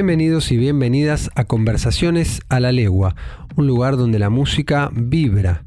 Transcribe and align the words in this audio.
Bienvenidos 0.00 0.50
y 0.50 0.56
bienvenidas 0.56 1.28
a 1.34 1.44
Conversaciones 1.44 2.40
a 2.48 2.58
la 2.58 2.72
Legua, 2.72 3.14
un 3.56 3.66
lugar 3.66 3.98
donde 3.98 4.18
la 4.18 4.30
música 4.30 4.88
vibra. 4.94 5.62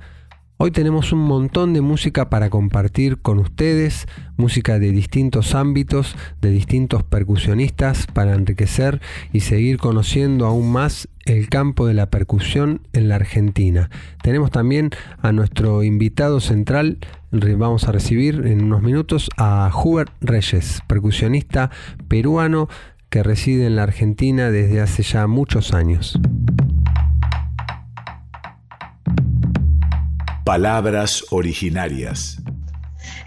Hoy 0.57 0.71
tenemos 0.71 1.13
un 1.13 1.19
montón 1.19 1.73
de 1.73 1.81
música 1.81 2.31
para 2.31 2.49
compartir 2.49 3.19
con 3.22 3.38
ustedes, 3.38 4.07
música 4.35 4.80
de 4.80 4.89
distintos 4.89 5.53
ámbitos, 5.53 6.16
de 6.41 6.49
distintos 6.49 7.03
percusionistas, 7.03 8.07
para 8.07 8.33
enriquecer 8.33 9.02
y 9.33 9.41
seguir 9.41 9.77
conociendo 9.77 10.47
aún 10.47 10.72
más 10.72 11.09
el 11.25 11.47
campo 11.47 11.85
de 11.85 11.94
la 11.94 12.09
percusión 12.09 12.81
en 12.91 13.09
la 13.09 13.16
Argentina. 13.16 13.91
Tenemos 14.23 14.50
también 14.50 14.89
a 15.22 15.31
nuestro 15.31 15.83
invitado 15.83 16.39
central, 16.39 16.97
vamos 17.31 17.88
a 17.88 17.91
recibir 17.91 18.47
en 18.47 18.63
unos 18.63 18.81
minutos 18.81 19.29
a 19.38 19.72
Hubert 19.73 20.11
Reyes, 20.22 20.81
percusionista 20.88 21.69
peruano 22.07 22.67
que 23.14 23.22
reside 23.22 23.67
en 23.67 23.75
la 23.75 23.83
Argentina 23.83 24.50
desde 24.50 24.81
hace 24.81 25.03
ya 25.03 25.28
muchos 25.28 25.72
años. 25.72 26.17
Palabras 30.44 31.23
originarias. 31.30 32.41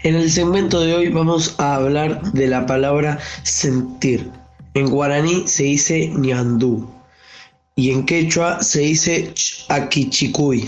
En 0.03 0.15
el 0.15 0.29
segmento 0.29 0.81
de 0.81 0.93
hoy 0.93 1.07
vamos 1.07 1.55
a 1.57 1.75
hablar 1.75 2.21
de 2.33 2.47
la 2.47 2.65
palabra 2.65 3.17
sentir. 3.43 4.29
En 4.73 4.89
guaraní 4.89 5.47
se 5.47 5.63
dice 5.63 6.11
ñandú 6.13 6.91
y 7.77 7.91
en 7.91 8.05
quechua 8.05 8.61
se 8.61 8.81
dice 8.81 9.33
aquichicuy. 9.69 10.67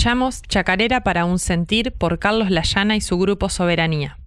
Escuchamos 0.00 0.40
Chacarera 0.48 1.02
para 1.02 1.26
un 1.26 1.38
sentir 1.38 1.92
por 1.92 2.18
Carlos 2.18 2.50
Layana 2.50 2.96
y 2.96 3.02
su 3.02 3.18
grupo 3.18 3.50
Soberanía. 3.50 4.18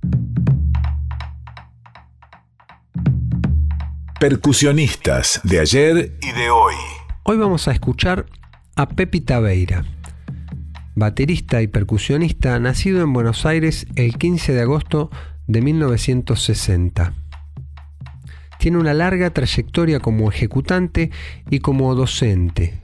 Percusionistas 4.20 5.42
de 5.44 5.60
ayer 5.60 6.16
y 6.22 6.32
de 6.32 6.52
hoy. 6.52 6.76
Hoy 7.24 7.38
vamos 7.38 7.68
a 7.68 7.72
escuchar 7.72 8.28
a 8.76 8.88
Pepi 8.88 9.22
Tabeira, 9.22 9.84
baterista 10.94 11.64
y 11.64 11.66
percusionista 11.66 12.60
nacido 12.60 13.02
en 13.02 13.12
Buenos 13.12 13.44
Aires 13.48 13.88
el 13.96 14.16
15 14.20 14.54
de 14.54 14.62
agosto 14.62 15.10
de 15.48 15.64
1960. 15.64 17.16
Tiene 18.60 18.78
una 18.78 18.94
larga 18.94 19.32
trayectoria 19.32 20.00
como 20.00 20.30
ejecutante 20.30 21.10
y 21.50 21.62
como 21.62 21.96
docente, 21.96 22.83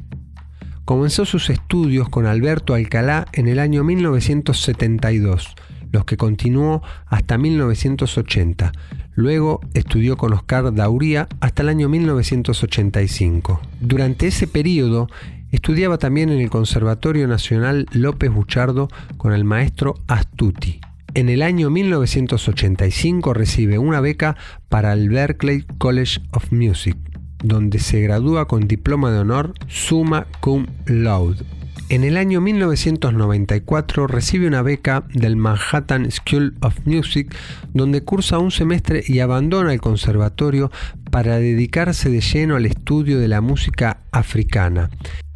Comenzó 0.89 1.23
sus 1.23 1.51
estudios 1.51 2.09
con 2.09 2.25
Alberto 2.25 2.73
Alcalá 2.73 3.27
en 3.33 3.47
el 3.47 3.59
año 3.59 3.83
1972. 3.83 5.53
los 5.91 6.03
que 6.03 6.17
continuó 6.17 6.81
hasta 7.05 7.37
1980. 7.37 8.71
Luego 9.13 9.61
estudió 9.75 10.17
con 10.17 10.33
Oscar 10.33 10.73
Dauría 10.73 11.27
hasta 11.41 11.61
el 11.61 11.69
año 11.69 11.89
1985. 11.89 13.61
Durante 13.79 14.25
ese 14.25 14.47
periodo 14.47 15.09
estudiaba 15.51 15.99
también 15.99 16.29
en 16.29 16.39
el 16.39 16.49
Conservatorio 16.49 17.27
Nacional 17.27 17.85
López 17.91 18.31
Buchardo 18.31 18.87
con 19.17 19.33
el 19.33 19.43
maestro 19.43 19.93
Astuti. 20.07 20.81
En 21.13 21.29
el 21.29 21.43
año 21.43 21.69
1985 21.69 23.35
recibe 23.35 23.77
una 23.77 24.01
beca 24.01 24.37
para 24.69 24.93
el 24.93 25.09
Berklee 25.09 25.65
College 25.77 26.19
of 26.31 26.51
Music, 26.51 26.97
donde 27.43 27.79
se 27.79 28.01
gradúa 28.01 28.47
con 28.47 28.67
diploma 28.67 29.11
de 29.11 29.19
honor 29.19 29.53
summa 29.67 30.27
cum 30.39 30.67
laude. 30.85 31.43
En 31.89 32.03
el 32.03 32.17
año 32.17 32.39
1994 32.39 34.05
recibe 34.05 34.45
una 34.45 34.61
beca 34.61 35.05
del 35.11 35.35
Manhattan 35.37 36.11
School 36.11 36.55
of 36.61 36.75
Music, 36.85 37.35
donde 37.73 38.03
cursa 38.03 38.37
un 38.37 38.51
semestre 38.51 39.03
y 39.07 39.19
abandona 39.19 39.73
el 39.73 39.81
conservatorio 39.81 40.71
para 41.09 41.39
dedicarse 41.39 42.11
de 42.11 42.21
lleno 42.21 42.57
al 42.57 42.67
estudio 42.67 43.19
de 43.19 43.27
la 43.27 43.41
música 43.41 44.01
africana 44.11 44.91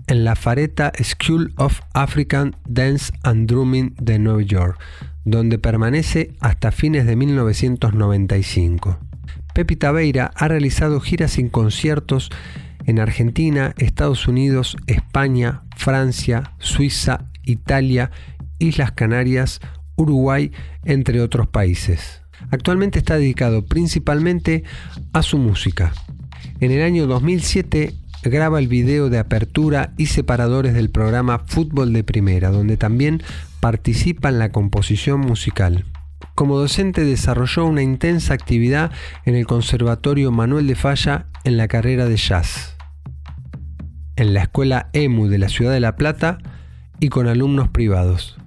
en 0.07 0.23
la 0.23 0.35
Fareta 0.35 0.91
School 1.01 1.53
of 1.57 1.79
African 1.93 2.55
Dance 2.67 3.11
and 3.23 3.47
Drumming 3.47 3.95
de 3.99 4.19
Nueva 4.19 4.41
York, 4.41 4.79
donde 5.25 5.57
permanece 5.57 6.33
hasta 6.39 6.71
fines 6.71 7.05
de 7.05 7.15
1995. 7.15 8.99
Pepi 9.53 9.75
Tabeira 9.75 10.31
ha 10.35 10.47
realizado 10.47 10.99
giras 10.99 11.31
sin 11.31 11.49
conciertos 11.49 12.31
en 12.85 12.99
Argentina, 12.99 13.73
Estados 13.77 14.27
Unidos, 14.27 14.77
España, 14.87 15.63
Francia, 15.77 16.53
Suiza, 16.59 17.25
Italia, 17.43 18.11
Islas 18.59 18.91
Canarias, 18.91 19.61
Uruguay, 19.95 20.51
entre 20.83 21.21
otros 21.21 21.47
países. 21.47 22.21
Actualmente 22.51 22.99
está 22.99 23.15
dedicado 23.15 23.65
principalmente 23.65 24.63
a 25.13 25.21
su 25.21 25.37
música. 25.37 25.93
En 26.59 26.71
el 26.71 26.81
año 26.81 27.07
2007 27.07 27.93
graba 28.23 28.59
el 28.59 28.67
video 28.67 29.09
de 29.09 29.19
apertura 29.19 29.93
y 29.97 30.07
separadores 30.07 30.73
del 30.73 30.89
programa 30.89 31.39
Fútbol 31.45 31.93
de 31.93 32.03
Primera, 32.03 32.49
donde 32.49 32.77
también 32.77 33.21
participa 33.59 34.29
en 34.29 34.39
la 34.39 34.51
composición 34.51 35.19
musical. 35.19 35.85
Como 36.35 36.57
docente 36.57 37.03
desarrolló 37.05 37.65
una 37.65 37.81
intensa 37.81 38.33
actividad 38.33 38.91
en 39.25 39.35
el 39.35 39.45
Conservatorio 39.45 40.31
Manuel 40.31 40.67
de 40.67 40.75
Falla 40.75 41.27
en 41.43 41.57
la 41.57 41.67
carrera 41.67 42.05
de 42.05 42.17
jazz, 42.17 42.75
en 44.15 44.33
la 44.33 44.43
Escuela 44.43 44.89
EMU 44.93 45.27
de 45.27 45.37
la 45.37 45.49
Ciudad 45.49 45.71
de 45.71 45.79
La 45.79 45.95
Plata 45.95 46.37
y 46.99 47.09
con 47.09 47.27
alumnos 47.27 47.69
privados. 47.69 48.37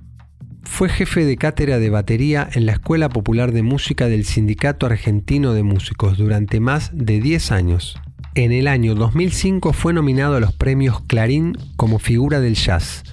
Fue 0.62 0.88
jefe 0.88 1.25
de 1.25 1.37
cátedra 1.37 1.78
de 1.78 1.90
batería 1.90 2.49
en 2.52 2.67
la 2.67 2.73
Escuela 2.73 3.08
Popular 3.08 3.52
de 3.52 3.62
Música 3.62 4.08
del 4.08 4.25
Sindicato 4.25 4.84
Argentino 4.84 5.55
de 5.55 5.62
Músicos 5.62 6.19
durante 6.19 6.61
más 6.61 6.90
de 6.93 7.20
10 7.20 7.52
años. 7.52 8.00
En 8.34 8.52
el 8.52 8.69
año 8.69 8.94
2005 8.94 9.72
fue 9.72 9.94
nominado 9.94 10.37
a 10.37 10.40
los 10.40 10.52
premios 10.52 11.00
Clarín 11.06 11.56
como 11.76 11.99
figura 11.99 12.40
del 12.40 12.55
jazz. 12.55 13.05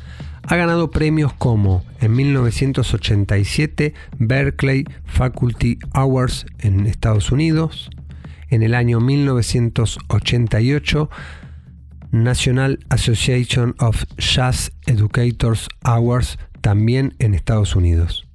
Ha 0.46 0.58
ganado 0.58 0.92
premios 0.92 1.32
como 1.32 1.86
en 2.04 2.16
1987 2.16 3.94
Berkeley 4.18 4.86
Faculty 5.06 5.78
Awards 5.94 6.46
en 6.60 6.86
Estados 6.86 7.32
Unidos, 7.32 7.90
en 8.50 8.64
el 8.64 8.76
año 8.76 9.00
1988 9.00 11.10
National 12.12 12.80
Association 12.90 13.76
of 13.80 14.04
Jazz 14.18 14.74
Educators 14.86 15.70
Awards 15.84 16.38
también 16.62 17.16
en 17.20 17.34
Estados 17.34 17.74
Unidos. 17.76 18.28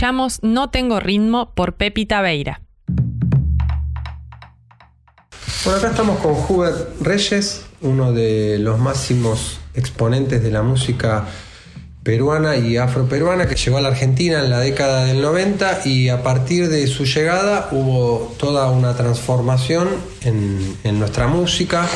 Escuchamos 0.00 0.38
No 0.40 0.70
tengo 0.70 0.98
ritmo 0.98 1.52
por 1.54 1.74
Pepita 1.74 2.22
Veira. 2.22 2.62
Bueno, 5.62 5.78
acá 5.78 5.90
estamos 5.90 6.18
con 6.20 6.32
Hubert 6.32 7.02
Reyes, 7.02 7.66
uno 7.82 8.10
de 8.10 8.58
los 8.60 8.78
máximos 8.78 9.60
exponentes 9.74 10.42
de 10.42 10.50
la 10.50 10.62
música 10.62 11.26
peruana 12.02 12.56
y 12.56 12.78
afroperuana 12.78 13.46
que 13.46 13.56
llegó 13.56 13.76
a 13.76 13.82
la 13.82 13.88
Argentina 13.88 14.42
en 14.42 14.48
la 14.48 14.60
década 14.60 15.04
del 15.04 15.20
90 15.20 15.82
y 15.84 16.08
a 16.08 16.22
partir 16.22 16.70
de 16.70 16.86
su 16.86 17.04
llegada 17.04 17.68
hubo 17.70 18.34
toda 18.38 18.70
una 18.70 18.96
transformación 18.96 19.86
en, 20.22 20.78
en, 20.82 20.98
nuestra 20.98 21.26
música 21.26 21.86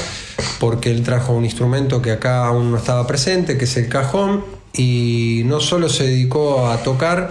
porque 0.60 0.90
él 0.90 1.02
trajo 1.02 1.32
un 1.32 1.46
instrumento 1.46 2.02
que 2.02 2.10
acá 2.10 2.46
aún 2.48 2.70
no 2.70 2.76
estaba 2.76 3.06
presente, 3.06 3.56
que 3.56 3.64
es 3.64 3.74
el 3.78 3.88
cajón, 3.88 4.44
y 4.74 5.40
no 5.46 5.60
solo 5.60 5.88
se 5.88 6.04
dedicó 6.04 6.68
a 6.68 6.82
tocar, 6.82 7.30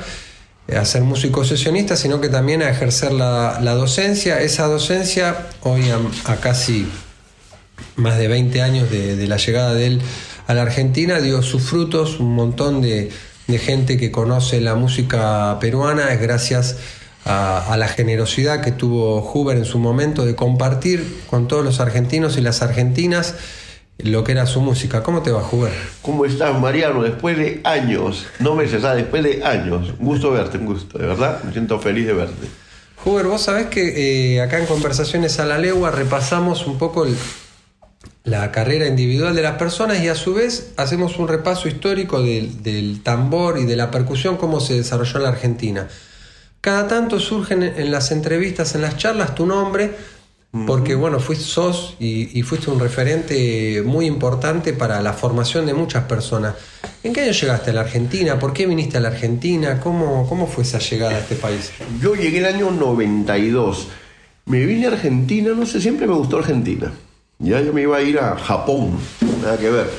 a 0.67 0.85
ser 0.85 1.01
músico 1.01 1.43
sesionista, 1.43 1.95
sino 1.95 2.21
que 2.21 2.29
también 2.29 2.61
a 2.61 2.69
ejercer 2.69 3.11
la, 3.11 3.59
la 3.61 3.73
docencia. 3.73 4.41
Esa 4.41 4.67
docencia, 4.67 5.47
hoy 5.61 5.83
a, 5.89 6.35
casi 6.37 6.87
más 7.95 8.17
de 8.17 8.27
20 8.27 8.61
años 8.61 8.89
de, 8.89 9.27
la 9.27 9.37
llegada 9.37 9.73
de 9.73 9.87
él 9.87 10.01
a 10.47 10.53
la 10.53 10.61
Argentina, 10.61 11.19
dio 11.19 11.41
sus 11.41 11.63
frutos, 11.63 12.19
un 12.19 12.33
montón 12.35 12.81
de, 12.81 13.11
de 13.47 13.59
gente 13.59 13.97
que 13.97 14.11
conoce 14.11 14.61
la 14.61 14.75
música 14.75 15.57
peruana, 15.59 16.13
es 16.13 16.21
gracias 16.21 16.77
a, 17.25 17.75
la 17.77 17.87
generosidad 17.87 18.61
que 18.61 18.71
tuvo 18.71 19.21
Huber 19.21 19.57
en 19.57 19.65
su 19.65 19.79
momento 19.79 20.25
de 20.25 20.35
compartir 20.35 21.21
con 21.29 21.47
todos 21.47 21.63
los 21.63 21.79
argentinos 21.79 22.37
y 22.37 22.41
las 22.41 22.61
argentinas 22.61 23.35
lo 23.99 24.23
que 24.23 24.31
era 24.31 24.45
su 24.45 24.61
música. 24.61 25.03
¿Cómo 25.03 25.21
te 25.21 25.31
va, 25.31 25.47
Huber? 25.49 25.71
¿Cómo 26.01 26.25
estás, 26.25 26.59
Mariano? 26.59 27.03
Después 27.03 27.37
de 27.37 27.61
años, 27.63 28.25
no 28.39 28.55
meses, 28.55 28.83
ah, 28.83 28.95
después 28.95 29.23
de 29.23 29.43
años. 29.43 29.93
Un 29.99 30.05
gusto 30.05 30.31
verte, 30.31 30.57
un 30.57 30.65
gusto, 30.65 30.97
de 30.97 31.07
verdad. 31.07 31.43
Me 31.43 31.51
siento 31.51 31.79
feliz 31.79 32.07
de 32.07 32.13
verte. 32.13 32.47
Huber, 33.05 33.25
vos 33.25 33.41
sabés 33.41 33.67
que 33.67 34.35
eh, 34.35 34.41
acá 34.41 34.59
en 34.59 34.65
Conversaciones 34.65 35.39
a 35.39 35.45
la 35.45 35.57
Legua 35.57 35.91
repasamos 35.91 36.65
un 36.65 36.77
poco 36.77 37.05
el, 37.05 37.15
la 38.23 38.51
carrera 38.51 38.87
individual 38.87 39.35
de 39.35 39.41
las 39.41 39.57
personas 39.57 40.01
y 40.01 40.07
a 40.07 40.15
su 40.15 40.33
vez 40.33 40.71
hacemos 40.77 41.17
un 41.19 41.27
repaso 41.27 41.67
histórico 41.67 42.21
del, 42.21 42.63
del 42.63 43.03
tambor 43.03 43.59
y 43.59 43.65
de 43.65 43.75
la 43.75 43.91
percusión, 43.91 44.37
cómo 44.37 44.59
se 44.61 44.75
desarrolló 44.75 45.17
en 45.17 45.23
la 45.23 45.29
Argentina. 45.29 45.87
Cada 46.61 46.87
tanto 46.87 47.19
surgen 47.19 47.61
en 47.61 47.91
las 47.91 48.11
entrevistas, 48.11 48.73
en 48.75 48.83
las 48.83 48.95
charlas, 48.95 49.35
tu 49.35 49.45
nombre 49.45 49.91
porque 50.67 50.93
bueno, 50.93 51.19
fuiste, 51.19 51.45
sos 51.45 51.95
y, 51.99 52.37
y, 52.37 52.43
fuiste 52.43 52.69
un 52.69 52.79
referente 52.79 53.81
muy 53.83 54.05
importante 54.05 54.73
para 54.73 55.01
la 55.01 55.13
formación 55.13 55.65
de 55.65 55.73
muchas 55.73 56.03
personas. 56.03 56.53
¿En 57.03 57.11
qué 57.11 57.21
año 57.21 57.31
llegaste 57.31 57.71
a 57.71 57.73
la 57.73 57.81
Argentina? 57.81 58.37
¿Por 58.37 58.53
qué 58.53 58.67
viniste 58.67 58.97
a 58.97 58.99
la 58.99 59.07
Argentina? 59.07 59.79
¿Cómo, 59.79 60.29
cómo 60.29 60.45
fue 60.45 60.63
esa 60.63 60.77
llegada 60.77 61.15
a 61.15 61.19
este 61.19 61.35
país? 61.35 61.71
Yo 61.99 62.13
llegué 62.13 62.37
el 62.37 62.45
año 62.45 62.69
92. 62.69 63.87
Me 64.45 64.63
vine 64.65 64.85
a 64.85 64.91
Argentina, 64.91 65.53
no 65.55 65.65
sé, 65.65 65.81
siempre 65.81 66.05
me 66.05 66.13
gustó 66.13 66.37
Argentina. 66.37 66.93
Ya 67.39 67.59
yo 67.59 67.73
me 67.73 67.81
iba 67.81 67.97
a 67.97 68.01
ir 68.03 68.19
a 68.19 68.35
Japón, 68.35 68.91
nada 69.41 69.57
que 69.57 69.71
ver. 69.71 69.89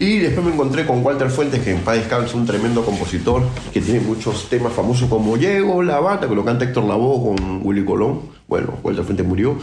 Y 0.00 0.18
después 0.18 0.46
me 0.46 0.52
encontré 0.52 0.86
con 0.86 1.04
Walter 1.04 1.28
Fuentes, 1.28 1.60
que 1.60 1.72
en 1.72 1.80
paz 1.80 1.96
descanse, 1.96 2.36
un 2.36 2.46
tremendo 2.46 2.84
compositor, 2.84 3.42
que 3.72 3.80
tiene 3.80 4.00
muchos 4.00 4.48
temas 4.48 4.72
famosos 4.72 5.08
como 5.08 5.36
Llego, 5.36 5.82
La 5.82 5.98
Bata, 5.98 6.28
que 6.28 6.34
lo 6.34 6.44
canta 6.44 6.64
Héctor 6.64 6.84
Lavoe 6.84 7.34
con 7.34 7.66
Willy 7.66 7.84
Colón 7.84 8.38
bueno, 8.48 8.78
Walter 8.82 9.04
Fuentes 9.04 9.26
murió, 9.26 9.58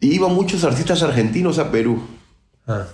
y 0.00 0.14
iban 0.14 0.34
muchos 0.34 0.64
artistas 0.64 1.02
argentinos 1.02 1.58
a 1.58 1.70
Perú. 1.70 2.02
Ah. 2.66 2.86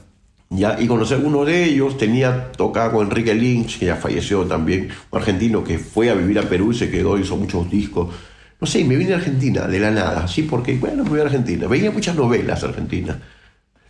Ya, 0.50 0.78
y 0.78 0.86
conocí 0.86 1.14
a 1.14 1.16
algunos 1.16 1.46
de 1.46 1.64
ellos, 1.64 1.96
tenía 1.96 2.52
tocaba 2.52 2.92
con 2.92 3.06
Enrique 3.06 3.34
Lynch, 3.34 3.78
que 3.78 3.86
ya 3.86 3.96
falleció 3.96 4.44
también, 4.44 4.90
un 5.10 5.18
argentino 5.18 5.64
que 5.64 5.78
fue 5.78 6.10
a 6.10 6.14
vivir 6.14 6.38
a 6.38 6.42
Perú 6.42 6.72
y 6.72 6.74
se 6.74 6.90
quedó, 6.90 7.18
hizo 7.18 7.36
muchos 7.36 7.70
discos. 7.70 8.14
No 8.60 8.66
sé, 8.66 8.84
me 8.84 8.96
vine 8.96 9.14
a 9.14 9.16
Argentina 9.16 9.66
de 9.66 9.80
la 9.80 9.90
nada, 9.90 10.28
sí, 10.28 10.42
porque, 10.42 10.76
bueno, 10.76 11.04
me 11.04 11.10
voy 11.10 11.20
a 11.20 11.22
Argentina. 11.22 11.66
Veía 11.66 11.90
muchas 11.90 12.14
novelas 12.14 12.62
argentinas, 12.62 13.16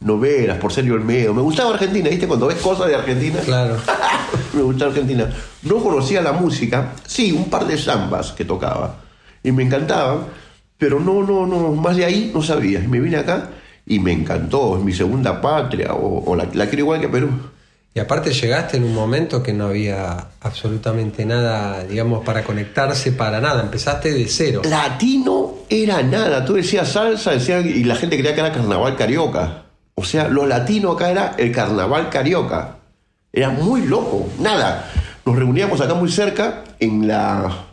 novelas 0.04 0.58
por 0.58 0.72
Sergio 0.72 0.94
Olmedo. 0.94 1.34
Me 1.34 1.42
gustaba 1.42 1.74
Argentina, 1.74 2.08
¿viste? 2.08 2.26
Cuando 2.26 2.46
ves 2.46 2.58
cosas 2.58 2.88
de 2.88 2.96
Argentina. 2.96 3.40
Claro. 3.44 3.76
me 4.52 4.62
gustaba 4.62 4.90
Argentina. 4.90 5.30
No 5.62 5.76
conocía 5.82 6.20
la 6.22 6.32
música, 6.32 6.92
sí, 7.06 7.32
un 7.32 7.48
par 7.50 7.66
de 7.66 7.76
zambas 7.76 8.32
que 8.32 8.44
tocaba. 8.44 8.96
Y 9.42 9.52
me 9.52 9.62
encantaban 9.62 10.42
pero 10.82 10.98
no, 10.98 11.22
no, 11.22 11.46
no, 11.46 11.70
más 11.70 11.96
de 11.96 12.04
ahí 12.04 12.32
no 12.34 12.42
sabía. 12.42 12.80
Me 12.80 12.98
vine 12.98 13.16
acá 13.16 13.50
y 13.86 14.00
me 14.00 14.10
encantó, 14.10 14.76
es 14.76 14.82
mi 14.82 14.92
segunda 14.92 15.40
patria, 15.40 15.94
o, 15.94 16.24
o 16.28 16.34
la, 16.34 16.48
la, 16.54 16.66
quiero 16.66 16.80
igual 16.80 17.00
que 17.00 17.08
Perú. 17.08 17.28
Y 17.94 18.00
aparte 18.00 18.32
llegaste 18.32 18.78
en 18.78 18.82
un 18.82 18.92
momento 18.92 19.44
que 19.44 19.52
no 19.52 19.66
había 19.66 20.30
absolutamente 20.40 21.24
nada, 21.24 21.84
digamos, 21.84 22.24
para 22.24 22.42
conectarse, 22.42 23.12
para 23.12 23.40
nada, 23.40 23.62
empezaste 23.62 24.12
de 24.12 24.26
cero. 24.26 24.62
Latino 24.68 25.54
era 25.68 26.02
nada, 26.02 26.44
tú 26.44 26.54
decías 26.54 26.88
salsa, 26.88 27.30
decían, 27.30 27.64
y 27.64 27.84
la 27.84 27.94
gente 27.94 28.18
creía 28.18 28.34
que 28.34 28.40
era 28.40 28.50
carnaval 28.50 28.96
carioca. 28.96 29.62
O 30.02 30.04
sea, 30.04 30.26
lo 30.26 30.46
latino 30.46 30.90
acá 30.90 31.12
era 31.12 31.34
el 31.38 31.52
carnaval 31.52 32.10
carioca. 32.10 32.78
Era 33.32 33.50
muy 33.50 33.86
loco, 33.86 34.28
nada. 34.40 34.90
Nos 35.24 35.36
reuníamos 35.36 35.80
acá 35.80 35.94
muy 35.94 36.10
cerca 36.10 36.64
en 36.80 37.06
la 37.06 37.66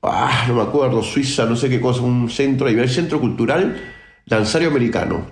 ah, 0.00 0.44
no 0.46 0.54
me 0.54 0.62
acuerdo, 0.62 1.02
Suiza, 1.02 1.44
no 1.44 1.56
sé 1.56 1.68
qué 1.68 1.80
cosa, 1.80 2.02
un 2.02 2.30
centro, 2.30 2.68
el 2.68 2.88
centro 2.88 3.20
cultural 3.20 3.76
danzario 4.26 4.68
americano. 4.68 5.26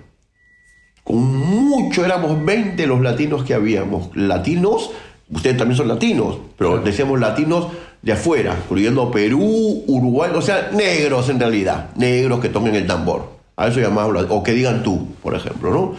Con 1.05 1.23
mucho, 1.23 2.03
éramos 2.03 2.43
20 2.43 2.85
los 2.85 2.99
latinos 2.99 3.45
que 3.45 3.53
habíamos. 3.53 4.09
Latinos, 4.13 4.91
ustedes 5.29 5.55
también 5.55 5.77
son 5.77 5.87
latinos, 5.87 6.37
pero 6.57 6.79
decíamos 6.79 7.17
latinos 7.17 7.67
de 8.01 8.11
afuera, 8.11 8.57
incluyendo 8.61 9.09
Perú, 9.09 9.85
Uruguay, 9.87 10.31
o 10.35 10.41
sea, 10.41 10.71
negros 10.73 11.29
en 11.29 11.39
realidad, 11.39 11.91
negros 11.95 12.41
que 12.41 12.49
toquen 12.49 12.75
el 12.75 12.85
tambor. 12.85 13.34
A 13.57 13.67
eso 13.67 13.79
llamamos, 13.79 14.25
o 14.29 14.43
que 14.43 14.51
digan 14.51 14.83
tú, 14.83 15.15
por 15.23 15.33
ejemplo, 15.33 15.71
¿no? 15.71 15.95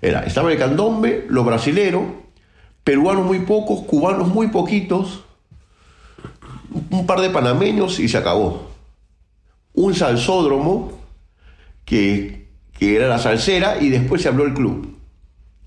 Era, 0.00 0.20
estaba 0.20 0.52
el 0.52 0.58
candombe, 0.58 1.26
los 1.28 1.44
brasileros, 1.44 2.04
peruanos 2.84 3.26
muy 3.26 3.40
pocos, 3.40 3.82
cubanos 3.82 4.28
muy 4.28 4.48
poquitos, 4.48 5.24
un 6.90 7.06
par 7.06 7.20
de 7.20 7.30
panameños 7.30 7.98
y 7.98 8.08
se 8.08 8.16
acabó. 8.16 8.70
Un 9.74 9.94
salsódromo 9.94 10.92
que, 11.84 12.48
que 12.78 12.94
era 12.94 13.08
la 13.08 13.18
salsera 13.18 13.80
y 13.80 13.88
después 13.88 14.22
se 14.22 14.28
habló 14.28 14.44
el 14.44 14.54
club. 14.54 14.96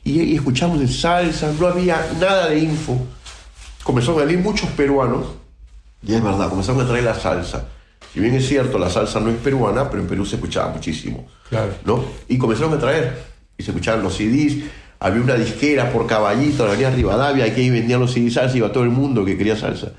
Y, 0.05 0.21
y, 0.21 0.35
escuchamos 0.35 0.79
de 0.79 0.88
salsa, 0.88 1.51
no 1.59 1.67
había 1.67 2.05
nada 2.19 2.50
de 2.50 2.59
info. 2.59 2.97
Comenzaron 3.83 4.21
a 4.21 4.25
venir 4.25 4.41
muchos 4.41 4.69
peruanos, 4.71 5.25
y 6.05 6.13
es 6.13 6.23
verdad, 6.23 6.50
comenzaron 6.50 6.81
a 6.81 6.88
traer 6.88 7.03
la 7.03 7.15
salsa. 7.15 7.67
Si 8.13 8.20
bien 8.20 8.36
es 8.36 8.48
cierto, 8.48 8.77
la 8.77 8.89
salsa 8.89 9.20
no 9.20 9.29
es 9.29 9.38
peruana, 9.38 9.89
pero 9.89 10.03
en 10.03 10.08
Perú 10.08 10.25
se 10.25 10.36
escuchaba 10.36 10.72
muchísimo. 10.72 11.27
Claro. 11.50 11.74
¿no? 11.84 12.05
Y 12.27 12.38
comenzaron 12.38 12.74
a 12.74 12.79
traer, 12.79 13.17
y 13.58 13.63
se 13.63 13.72
escuchaban 13.72 14.03
los 14.03 14.15
CDs. 14.15 14.63
Había 15.00 15.22
una 15.22 15.36
disquera 15.36 15.91
por 15.91 16.05
caballito, 16.05 16.63
la 16.63 16.72
avenida 16.72 16.91
Rivadavia, 16.91 17.46
aquí 17.46 17.70
vendían 17.70 18.00
los 18.00 18.13
CDs 18.13 18.36
salsa, 18.36 18.55
iba 18.58 18.72
todo 18.72 18.84
el 18.84 18.91
mundo 18.91 19.25
que 19.25 19.38
quería 19.38 19.55
salsa 19.55 19.93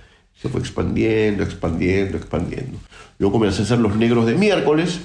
se 0.44 0.49
fue 0.50 0.61
expandiendo, 0.61 1.42
expandiendo, 1.42 2.18
expandiendo. 2.18 2.78
Yo 3.18 3.33
comencé 3.33 3.62
a 3.62 3.64
hacer 3.64 3.78
los 3.78 3.97
negros 3.97 4.26
de 4.26 4.35
miércoles 4.35 5.00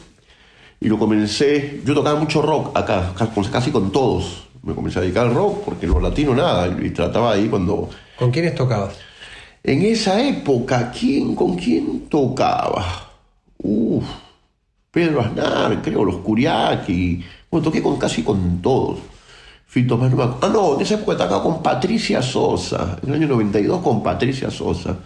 y 0.81 0.89
lo 0.89 0.97
comencé, 0.97 1.81
yo 1.85 1.93
tocaba 1.93 2.19
mucho 2.19 2.41
rock 2.41 2.77
acá, 2.77 3.13
casi 3.49 3.71
con 3.71 3.91
todos. 3.91 4.47
Me 4.63 4.75
comencé 4.75 4.99
a 4.99 5.01
dedicar 5.01 5.27
al 5.27 5.33
rock 5.33 5.63
porque 5.63 5.87
los 5.87 6.01
latinos 6.01 6.35
nada, 6.35 6.67
y 6.67 6.89
trataba 6.89 7.31
ahí 7.31 7.47
cuando... 7.47 7.89
¿Con 8.17 8.31
quiénes 8.31 8.55
tocabas? 8.55 8.97
En 9.63 9.81
esa 9.83 10.21
época, 10.25 10.91
¿quién, 10.91 11.35
¿con 11.35 11.55
quién 11.55 12.07
tocaba? 12.09 13.11
Uf, 13.57 14.05
Pedro 14.89 15.21
Aznar, 15.21 15.81
creo, 15.81 16.05
los 16.05 16.17
Curiaki. 16.17 17.23
Bueno, 17.51 17.65
toqué 17.65 17.81
con 17.81 17.97
casi 17.97 18.23
con 18.23 18.61
todos. 18.61 18.99
Fito 19.67 19.97
Manuel. 19.97 20.29
Ah, 20.41 20.49
no, 20.51 20.75
en 20.75 20.81
esa 20.81 20.95
época 20.95 21.17
tocaba 21.17 21.43
con 21.43 21.61
Patricia 21.61 22.21
Sosa, 22.21 22.97
en 23.03 23.09
el 23.09 23.15
año 23.15 23.27
92 23.27 23.81
con 23.81 24.01
Patricia 24.01 24.49
Sosa. 24.49 24.97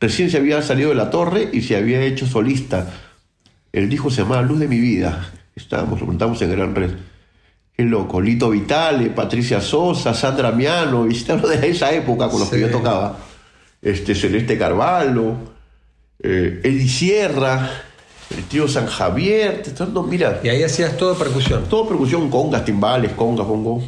Recién 0.00 0.30
se 0.30 0.38
había 0.38 0.62
salido 0.62 0.90
de 0.90 0.94
la 0.94 1.10
torre 1.10 1.50
y 1.52 1.60
se 1.60 1.76
había 1.76 2.00
hecho 2.02 2.26
solista. 2.26 2.90
El 3.72 3.88
disco 3.88 4.10
se 4.10 4.22
llamaba 4.22 4.42
Luz 4.42 4.58
de 4.58 4.68
mi 4.68 4.80
vida. 4.80 5.32
Estábamos, 5.54 6.00
lo 6.00 6.06
montamos 6.06 6.40
en 6.40 6.50
Gran 6.50 6.74
Red. 6.74 6.92
Qué 7.76 7.82
loco. 7.84 8.20
Lito 8.20 8.50
Vitale, 8.50 9.10
Patricia 9.10 9.60
Sosa, 9.60 10.14
Sandra 10.14 10.50
Miano, 10.50 11.04
visitaron 11.04 11.48
de 11.60 11.68
esa 11.68 11.92
época 11.92 12.28
con 12.28 12.40
los 12.40 12.48
sí. 12.48 12.56
que 12.56 12.62
yo 12.62 12.70
tocaba. 12.70 13.16
Este, 13.80 14.14
Celeste 14.14 14.58
Carvalho, 14.58 15.36
eh, 16.22 16.60
Eddie 16.64 16.88
Sierra, 16.88 17.70
el 18.36 18.44
tío 18.44 18.68
San 18.68 18.86
Javier. 18.86 19.62
Todo, 19.76 20.02
mira. 20.02 20.40
Y 20.42 20.48
ahí 20.48 20.62
hacías 20.62 20.96
todo 20.96 21.16
percusión. 21.16 21.64
Todo 21.68 21.88
percusión, 21.88 22.30
congas, 22.30 22.64
timbales, 22.64 23.12
congas, 23.12 23.46
pongo 23.46 23.82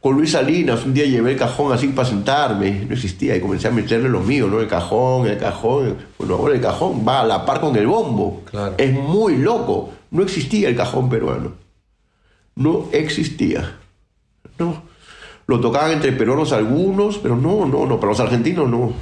con 0.00 0.14
Luis 0.14 0.30
Salinas, 0.30 0.84
un 0.84 0.94
día 0.94 1.06
llevé 1.06 1.32
el 1.32 1.38
cajón 1.38 1.72
así 1.72 1.88
para 1.88 2.08
sentarme, 2.08 2.84
no 2.86 2.94
existía, 2.94 3.34
y 3.34 3.40
comencé 3.40 3.66
a 3.66 3.72
meterle 3.72 4.08
lo 4.08 4.20
mío, 4.20 4.46
¿no? 4.46 4.60
El 4.60 4.68
cajón, 4.68 5.26
el 5.26 5.38
cajón. 5.38 5.96
Bueno, 6.18 6.36
ahora 6.36 6.54
el 6.54 6.60
cajón 6.60 7.04
va 7.06 7.20
a 7.20 7.24
la 7.24 7.44
par 7.44 7.60
con 7.60 7.74
el 7.74 7.86
bombo. 7.86 8.42
Claro. 8.48 8.74
Es 8.78 8.92
muy 8.92 9.36
loco. 9.36 9.90
No 10.10 10.22
existía 10.22 10.68
el 10.68 10.76
cajón 10.76 11.08
peruano. 11.08 11.54
No 12.54 12.86
existía. 12.92 13.76
No. 14.58 14.82
Lo 15.48 15.60
tocaban 15.60 15.92
entre 15.92 16.12
peruanos 16.12 16.52
algunos, 16.52 17.18
pero 17.18 17.34
no, 17.34 17.66
no, 17.66 17.86
no, 17.86 17.98
para 17.98 18.12
los 18.12 18.20
argentinos 18.20 18.68
no. 18.68 18.92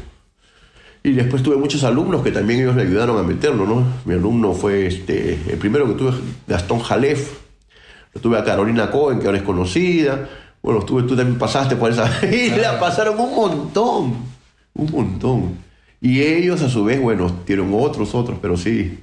Y 1.07 1.13
después 1.13 1.41
tuve 1.41 1.55
muchos 1.55 1.85
alumnos 1.85 2.25
que 2.25 2.33
también 2.33 2.59
ellos 2.59 2.75
me 2.75 2.83
ayudaron 2.83 3.17
a 3.17 3.23
meterlo, 3.23 3.65
¿no? 3.65 3.85
Mi 4.07 4.15
alumno 4.15 4.53
fue 4.55 4.89
este, 4.89 5.35
el 5.49 5.57
primero 5.57 5.87
que 5.87 5.95
tuve, 5.95 6.11
Gastón 6.49 6.81
Jalef, 6.81 7.33
lo 8.13 8.21
tuve 8.21 8.37
a 8.37 8.43
Carolina 8.43 8.91
Cohen, 8.91 9.21
que 9.21 9.27
ahora 9.27 9.39
es 9.39 9.45
conocida. 9.45 10.29
Bueno, 10.61 10.81
tuve, 10.85 11.05
tú 11.05 11.15
también 11.15 11.39
pasaste 11.39 11.77
por 11.77 11.93
esa. 11.93 12.11
y 12.27 12.51
la 12.51 12.81
pasaron 12.81 13.21
un 13.21 13.37
montón, 13.37 14.17
un 14.75 14.91
montón. 14.91 15.59
Y 16.01 16.23
ellos 16.23 16.61
a 16.63 16.69
su 16.69 16.83
vez, 16.83 17.01
bueno, 17.01 17.33
tienen 17.45 17.73
otros, 17.73 18.13
otros, 18.13 18.41
pero 18.43 18.57
sí. 18.57 18.99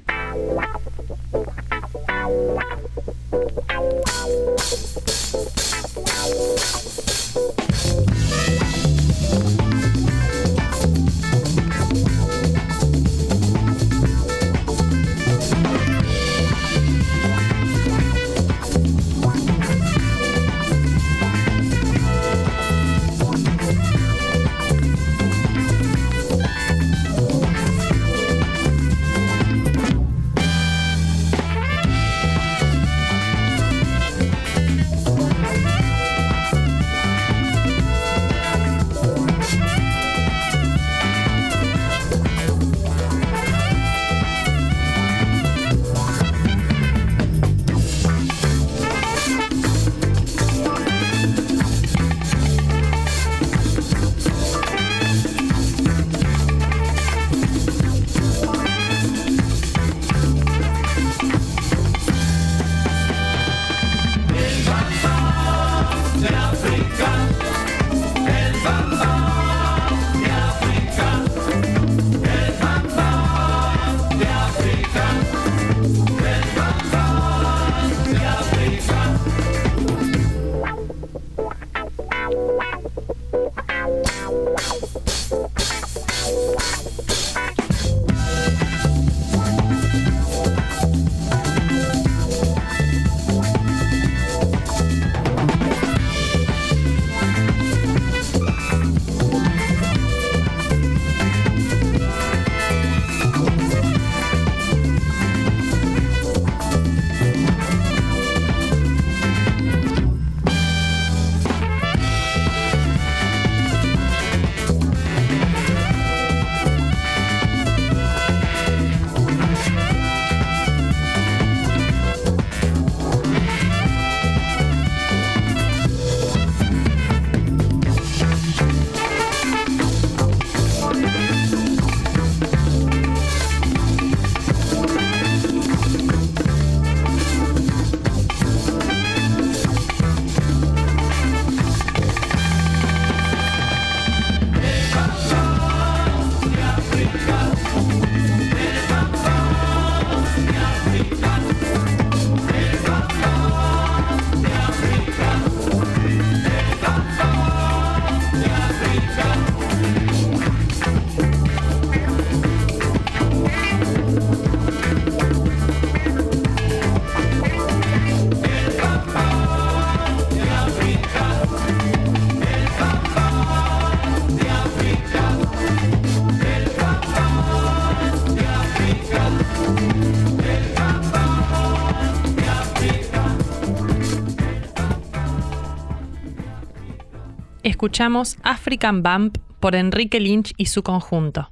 Escuchamos 187.83 188.37
African 188.43 189.03
Bump 189.03 189.39
por 189.59 189.75
Enrique 189.75 190.21
Lynch 190.21 190.53
y 190.55 190.67
su 190.67 190.83
conjunto. 190.83 191.51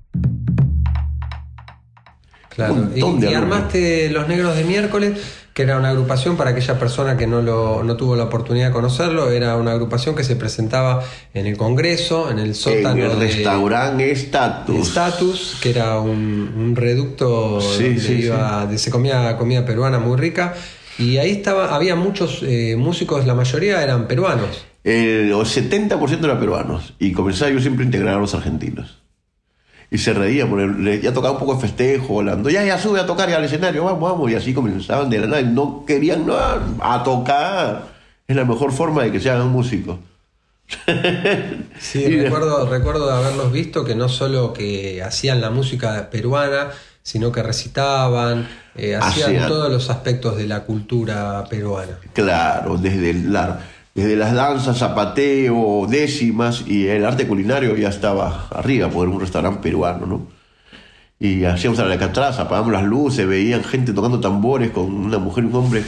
Claro, 2.48 2.88
y, 2.96 3.34
armaste 3.34 4.10
Los 4.12 4.30
Negros 4.30 4.56
de 4.56 4.63
Miércoles, 4.63 5.20
que 5.54 5.63
era 5.63 5.78
una 5.78 5.89
agrupación 5.89 6.38
para 6.38 6.52
aquella 6.52 6.80
persona 6.80 7.17
que 7.17 7.28
no, 7.28 7.41
lo, 7.41 7.84
no 7.84 7.98
tuvo 7.98 8.15
la 8.15 8.24
oportunidad 8.24 8.67
de 8.67 8.72
conocerlo, 8.72 9.30
era 9.30 9.58
una 9.58 9.74
agrupación 9.74 10.15
que 10.15 10.24
se 10.24 10.38
presentaba 10.38 11.04
en 11.34 11.48
el 11.48 11.58
Congreso, 11.58 12.32
en 12.32 12.39
el 12.39 12.56
sótano. 12.56 13.04
En 13.04 13.12
el 13.12 13.20
restaurante 13.20 14.10
Status. 14.12 14.88
Status, 14.88 15.58
que 15.62 15.72
era 15.72 16.00
un, 16.00 16.74
reducto 16.78 17.60
donde 17.60 18.78
se 18.78 18.89
comía 18.89 19.36
comida 19.36 19.65
peruana 19.65 20.00
muy 20.00 20.17
rica. 20.17 20.54
Y 20.98 21.17
ahí 21.17 21.32
estaba, 21.32 21.76
había 21.76 21.98
muchos 21.98 22.41
eh, 22.44 22.78
músicos, 22.78 23.26
la 23.26 23.34
mayoría 23.34 23.84
eran 23.84 24.08
peruanos 24.08 24.70
el 24.84 25.32
70% 25.32 26.24
eran 26.24 26.39
peruanos. 26.39 26.94
Y 27.00 27.12
comenzaba 27.12 27.52
yo 27.52 27.60
siempre 27.60 27.84
a 27.84 27.86
integrar 27.86 28.15
a 28.15 28.20
los 28.20 28.34
argentinos. 28.34 29.02
Y 29.89 29.98
se 29.98 30.13
reían, 30.13 31.02
ya 31.02 31.13
tocaba 31.13 31.34
un 31.34 31.39
poco 31.39 31.56
de 31.56 31.62
festejo, 31.62 32.20
hablando, 32.20 32.50
ya, 32.50 32.63
ya 32.63 32.78
sube 32.78 33.02
a 33.02 33.06
tocar 33.06 33.30
ya 33.30 33.36
al 33.36 33.44
escenario, 33.44 33.84
vamos, 33.84 34.10
vamos. 34.10 34.32
Y 34.32 34.36
así 34.36 34.54
comenzaban 34.54 35.10
de 35.10 35.20
la 35.20 35.28
nada. 35.28 35.41
no 35.41 35.84
querían 35.86 36.26
nada, 36.26 36.65
a 36.80 37.04
tocar. 37.04 37.88
Es 38.26 38.36
la 38.36 38.46
mejor 38.46 38.72
forma 38.72 39.04
de 39.04 39.12
que 39.12 39.20
se 39.20 39.30
hagan 39.30 39.50
músicos. 39.50 39.98
sí, 41.80 42.22
recuerdo, 42.22 42.70
recuerdo 42.70 43.08
de 43.08 43.13
haberlos 43.13 43.52
visto 43.52 43.84
que 43.84 43.94
no 43.94 44.08
solo 44.08 44.54
que 44.54 45.04
hacían 45.04 45.41
la 45.41 45.50
música 45.50 46.10
peruana, 46.10 46.70
sino 47.04 47.34
que 47.34 47.44
recitaban, 47.44 48.48
eh, 48.76 48.96
hacían, 48.96 49.48
todos 49.48 49.70
los 49.70 49.89
aspectos 49.89 50.38
de 50.38 50.48
la 50.48 50.63
cultura 50.63 51.44
peruana. 51.50 51.98
Claro, 52.13 52.78
desde 52.78 53.10
el, 53.10 53.36
desde 53.93 54.15
las 54.15 54.34
danzas, 54.34 54.77
zapateo, 54.77 55.86
décimas 55.89 56.63
y 56.65 56.88
el 56.88 57.06
arte 57.06 57.27
culinario 57.27 57.75
ya 57.75 57.89
estaba 57.89 58.47
arriba, 58.49 58.89
por 58.89 59.08
un 59.10 59.19
restaurante 59.19 59.60
peruano, 59.62 60.06
¿no? 60.06 60.27
Y 61.19 61.43
hacíamos 61.43 61.77
a 61.80 61.86
la 61.86 62.04
atrás, 62.04 62.39
apagamos 62.39 62.71
las 62.71 62.84
luces, 62.84 63.27
veían 63.27 63.63
gente 63.63 63.93
tocando 63.93 64.19
tambores 64.19 64.71
con 64.71 64.91
una 64.91 65.19
mujer 65.19 65.43
y 65.43 65.47
un 65.47 65.56
hombre. 65.56 65.84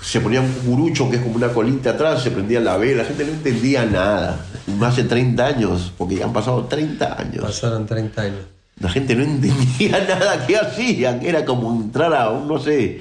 Se 0.00 0.20
ponía 0.20 0.40
un 0.40 0.52
curucho 0.52 1.08
que 1.08 1.16
es 1.16 1.22
como 1.22 1.36
una 1.36 1.48
colita 1.50 1.90
atrás, 1.90 2.22
se 2.22 2.32
prendía 2.32 2.58
la 2.58 2.76
vela, 2.76 3.02
la 3.02 3.08
gente 3.08 3.24
no 3.24 3.32
entendía 3.32 3.86
nada. 3.86 4.44
Hace 4.82 5.04
30 5.04 5.46
años, 5.46 5.92
porque 5.96 6.16
ya 6.16 6.24
han 6.24 6.32
pasado 6.32 6.64
30 6.64 7.20
años. 7.20 7.44
Pasaron 7.44 7.86
30 7.86 8.22
años. 8.22 8.40
La 8.80 8.88
gente 8.88 9.14
no 9.14 9.22
entendía 9.22 10.04
nada 10.08 10.44
que 10.46 10.56
hacían, 10.56 11.24
era 11.24 11.44
como 11.44 11.72
entrar 11.72 12.12
a 12.12 12.30
un, 12.30 12.48
no 12.48 12.58
sé, 12.58 13.00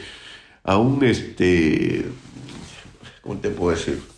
a 0.64 0.78
un, 0.78 1.04
este, 1.04 2.06
¿cómo 3.24 3.38
te 3.38 3.50
puedo 3.50 3.76
decir? 3.76 4.15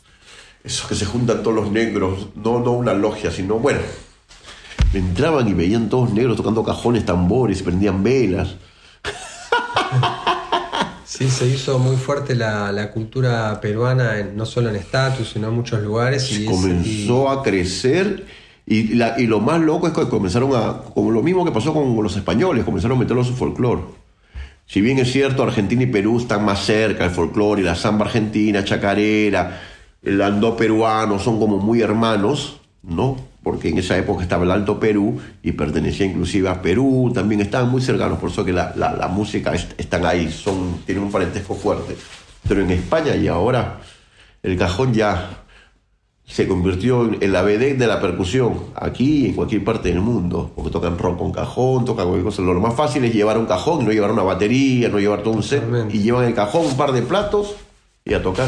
Esos 0.67 0.87
que 0.87 0.95
se 0.95 1.05
juntan 1.05 1.41
todos 1.43 1.55
los 1.55 1.71
negros, 1.71 2.27
no, 2.35 2.59
no 2.59 2.71
una 2.73 2.93
logia, 2.93 3.31
sino, 3.31 3.55
bueno, 3.59 3.79
Entraban 4.93 5.45
y 5.49 5.53
veían 5.53 5.89
todos 5.89 6.13
negros 6.13 6.37
tocando 6.37 6.63
cajones, 6.63 7.03
tambores, 7.05 7.61
prendían 7.61 8.03
velas. 8.03 8.55
Sí, 11.05 11.29
se 11.29 11.47
hizo 11.47 11.79
muy 11.79 11.95
fuerte 11.95 12.35
la, 12.35 12.71
la 12.71 12.91
cultura 12.91 13.59
peruana, 13.59 14.19
en- 14.19 14.35
no 14.37 14.45
solo 14.45 14.69
en 14.69 14.75
estatus, 14.75 15.29
sino 15.33 15.47
en 15.47 15.53
muchos 15.55 15.81
lugares. 15.81 16.31
Y 16.31 16.43
es- 16.43 16.49
comenzó 16.49 17.29
a 17.29 17.41
crecer 17.43 18.25
y, 18.67 18.93
la- 18.95 19.19
y 19.19 19.25
lo 19.25 19.39
más 19.39 19.59
loco 19.61 19.87
es 19.87 19.93
que 19.93 20.07
comenzaron 20.09 20.51
a, 20.55 20.81
como 20.93 21.09
lo 21.11 21.23
mismo 21.23 21.43
que 21.43 21.51
pasó 21.51 21.73
con 21.73 22.01
los 22.03 22.15
españoles, 22.15 22.63
comenzaron 22.65 22.97
a 22.97 22.99
meterlo 22.99 23.21
en 23.23 23.27
su 23.29 23.33
folclore. 23.35 23.81
Si 24.67 24.81
bien 24.81 24.99
es 24.99 25.11
cierto, 25.11 25.41
Argentina 25.43 25.81
y 25.83 25.87
Perú 25.87 26.19
están 26.19 26.43
más 26.45 26.65
cerca, 26.65 27.05
el 27.05 27.11
folclore 27.11 27.61
y 27.61 27.63
la 27.63 27.75
samba 27.75 28.05
argentina, 28.05 28.63
chacarera, 28.63 29.59
el 30.03 30.21
andó 30.21 30.55
peruano 30.55 31.19
son 31.19 31.39
como 31.39 31.57
muy 31.57 31.81
hermanos, 31.81 32.59
¿no? 32.83 33.17
Porque 33.43 33.69
en 33.69 33.77
esa 33.77 33.97
época 33.97 34.23
estaba 34.23 34.43
el 34.43 34.51
Alto 34.51 34.79
Perú 34.79 35.19
y 35.41 35.53
pertenecía 35.53 36.05
inclusive 36.05 36.49
a 36.49 36.61
Perú, 36.61 37.11
también 37.13 37.41
estaban 37.41 37.69
muy 37.69 37.81
cercanos, 37.81 38.19
por 38.19 38.29
eso 38.29 38.43
que 38.43 38.51
la, 38.53 38.73
la- 38.75 38.93
la 38.93 39.07
música 39.07 39.53
es- 39.55 39.67
están 39.77 40.05
ahí, 40.05 40.29
son, 40.31 40.79
tienen 40.85 41.03
un 41.05 41.11
parentesco 41.11 41.55
fuerte. 41.55 41.95
Pero 42.47 42.61
en 42.61 42.71
España 42.71 43.15
y 43.15 43.27
ahora 43.27 43.79
el 44.43 44.57
cajón 44.57 44.93
ya 44.93 45.43
se 46.25 46.45
convirtió 46.45 47.05
en, 47.05 47.17
en 47.23 47.31
la 47.31 47.41
vedette 47.41 47.77
de 47.77 47.87
la 47.87 48.01
percusión, 48.01 48.53
aquí 48.75 49.21
y 49.21 49.25
en 49.27 49.33
cualquier 49.33 49.63
parte 49.63 49.89
del 49.89 50.01
mundo, 50.01 50.51
porque 50.53 50.69
tocan 50.71 50.97
rock 50.97 51.17
con 51.17 51.31
cajón, 51.31 51.85
tocan 51.85 52.05
cualquier 52.05 52.25
cosa. 52.25 52.41
Lo 52.41 52.59
más 52.59 52.75
fácil 52.75 53.03
es 53.05 53.13
llevar 53.13 53.37
un 53.37 53.45
cajón, 53.45 53.85
no 53.85 53.91
llevar 53.91 54.11
una 54.11 54.23
batería, 54.23 54.89
no 54.89 54.99
llevar 54.99 55.23
todo 55.23 55.33
un 55.33 55.43
set, 55.43 55.63
y 55.93 55.99
llevan 55.99 56.25
el 56.25 56.33
cajón, 56.33 56.65
un 56.65 56.75
par 56.77 56.91
de 56.91 57.01
platos 57.01 57.55
y 58.03 58.13
a 58.13 58.21
tocar. 58.21 58.47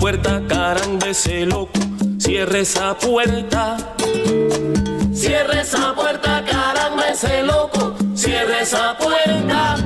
Puerta, 0.00 0.40
caramba, 0.48 1.08
ese 1.08 1.44
loco. 1.44 1.80
Cierre 2.18 2.60
esa 2.60 2.96
puerta. 2.96 3.76
Cierre 5.12 5.60
esa 5.62 5.94
puerta, 5.94 6.44
caramba, 6.44 7.08
ese 7.08 7.42
loco. 7.42 7.94
Cierre 8.14 8.62
esa 8.62 8.96
puerta. 8.96 9.76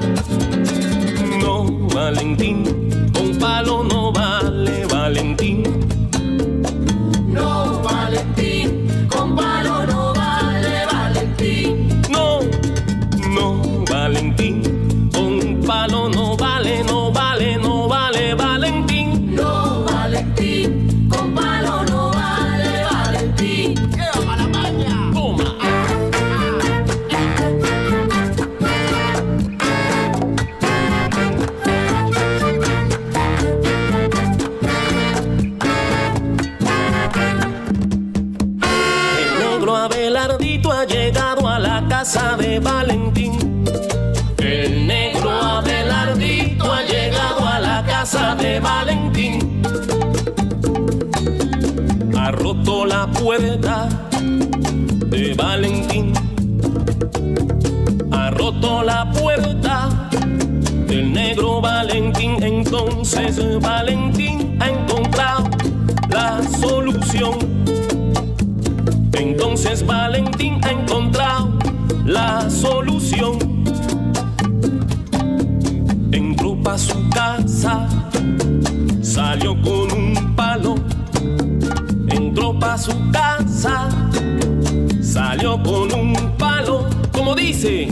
No, 1.40 1.64
Valentín, 1.88 3.11
con 3.12 3.38
palo 3.38 3.83
no 3.85 4.12
vale 4.12 4.85
Valentín. 4.87 5.91
La 53.02 53.08
puerta 53.08 53.88
de 55.06 55.34
Valentín. 55.34 56.12
Ha 58.12 58.30
roto 58.30 58.84
la 58.84 59.10
puerta 59.10 60.08
del 60.86 61.12
negro 61.12 61.60
Valentín. 61.60 62.40
Entonces 62.40 63.40
Valentín 63.60 64.56
ha 64.60 64.68
encontrado 64.68 65.50
la 66.10 66.40
solución. 66.60 67.38
Entonces 69.14 69.84
Valentín 69.84 70.60
ha 70.62 70.70
encontrado 70.70 71.58
la 72.04 72.48
solución. 72.48 73.36
Entró 76.12 76.54
pa' 76.62 76.78
su 76.78 77.08
casa, 77.08 77.88
salió 79.02 79.60
con 79.60 79.90
un 79.90 80.12
pa' 82.62 82.79
su 82.79 82.92
casa, 83.11 83.88
salió 85.03 85.61
con 85.62 85.92
un 85.92 86.14
palo. 86.38 86.87
Como 87.11 87.35
dice, 87.35 87.88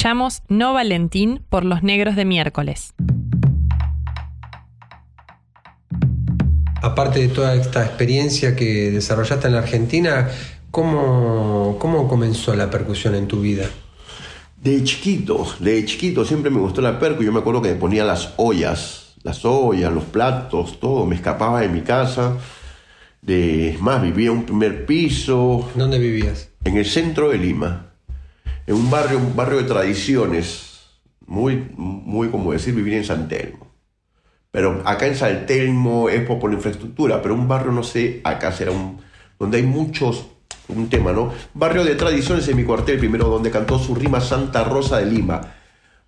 Escuchamos 0.00 0.40
No 0.48 0.72
Valentín 0.72 1.42
por 1.50 1.66
los 1.66 1.82
Negros 1.82 2.16
de 2.16 2.24
Miércoles. 2.24 2.94
Aparte 6.80 7.20
de 7.20 7.28
toda 7.28 7.54
esta 7.54 7.84
experiencia 7.84 8.56
que 8.56 8.90
desarrollaste 8.90 9.48
en 9.48 9.52
la 9.52 9.58
Argentina, 9.58 10.30
¿cómo, 10.70 11.76
cómo 11.78 12.08
comenzó 12.08 12.56
la 12.56 12.70
percusión 12.70 13.14
en 13.14 13.28
tu 13.28 13.42
vida? 13.42 13.66
De 14.56 14.82
chiquito, 14.84 15.46
de 15.58 15.84
chiquito 15.84 16.24
siempre 16.24 16.50
me 16.50 16.60
gustó 16.60 16.80
la 16.80 16.98
percu. 16.98 17.22
Yo 17.22 17.30
me 17.30 17.40
acuerdo 17.40 17.60
que 17.60 17.68
me 17.68 17.74
ponía 17.74 18.02
las 18.02 18.32
ollas, 18.38 19.16
las 19.22 19.44
ollas, 19.44 19.92
los 19.92 20.04
platos, 20.04 20.80
todo. 20.80 21.04
Me 21.04 21.16
escapaba 21.16 21.60
de 21.60 21.68
mi 21.68 21.82
casa. 21.82 22.38
De, 23.20 23.68
es 23.74 23.80
más, 23.82 24.00
vivía 24.00 24.30
en 24.30 24.38
un 24.38 24.44
primer 24.44 24.86
piso, 24.86 25.68
¿Dónde 25.74 25.98
vivías? 25.98 26.48
en 26.64 26.78
el 26.78 26.86
centro 26.86 27.28
de 27.28 27.36
Lima, 27.36 27.89
en 28.70 28.76
un 28.76 28.88
barrio, 28.88 29.18
un 29.18 29.34
barrio 29.34 29.58
de 29.58 29.64
tradiciones, 29.64 30.78
muy, 31.26 31.66
muy 31.76 32.28
como 32.28 32.52
decir 32.52 32.72
vivir 32.72 32.94
en 32.94 33.04
San 33.04 33.26
Telmo. 33.26 33.66
Pero 34.52 34.82
acá 34.84 35.08
en 35.08 35.16
San 35.16 35.44
Telmo 35.44 36.08
es 36.08 36.24
por, 36.24 36.38
por 36.38 36.50
la 36.50 36.56
infraestructura, 36.56 37.20
pero 37.20 37.34
un 37.34 37.48
barrio, 37.48 37.72
no 37.72 37.82
sé, 37.82 38.20
acá 38.22 38.52
será 38.52 38.70
un, 38.70 39.00
donde 39.40 39.56
hay 39.56 39.64
muchos, 39.64 40.26
un 40.68 40.88
tema, 40.88 41.12
¿no? 41.12 41.32
Barrio 41.52 41.82
de 41.82 41.96
tradiciones 41.96 42.46
en 42.46 42.56
mi 42.56 42.62
cuartel 42.62 43.00
primero, 43.00 43.28
donde 43.28 43.50
cantó 43.50 43.76
su 43.76 43.92
rima 43.92 44.20
Santa 44.20 44.62
Rosa 44.62 44.98
de 44.98 45.06
Lima. 45.06 45.40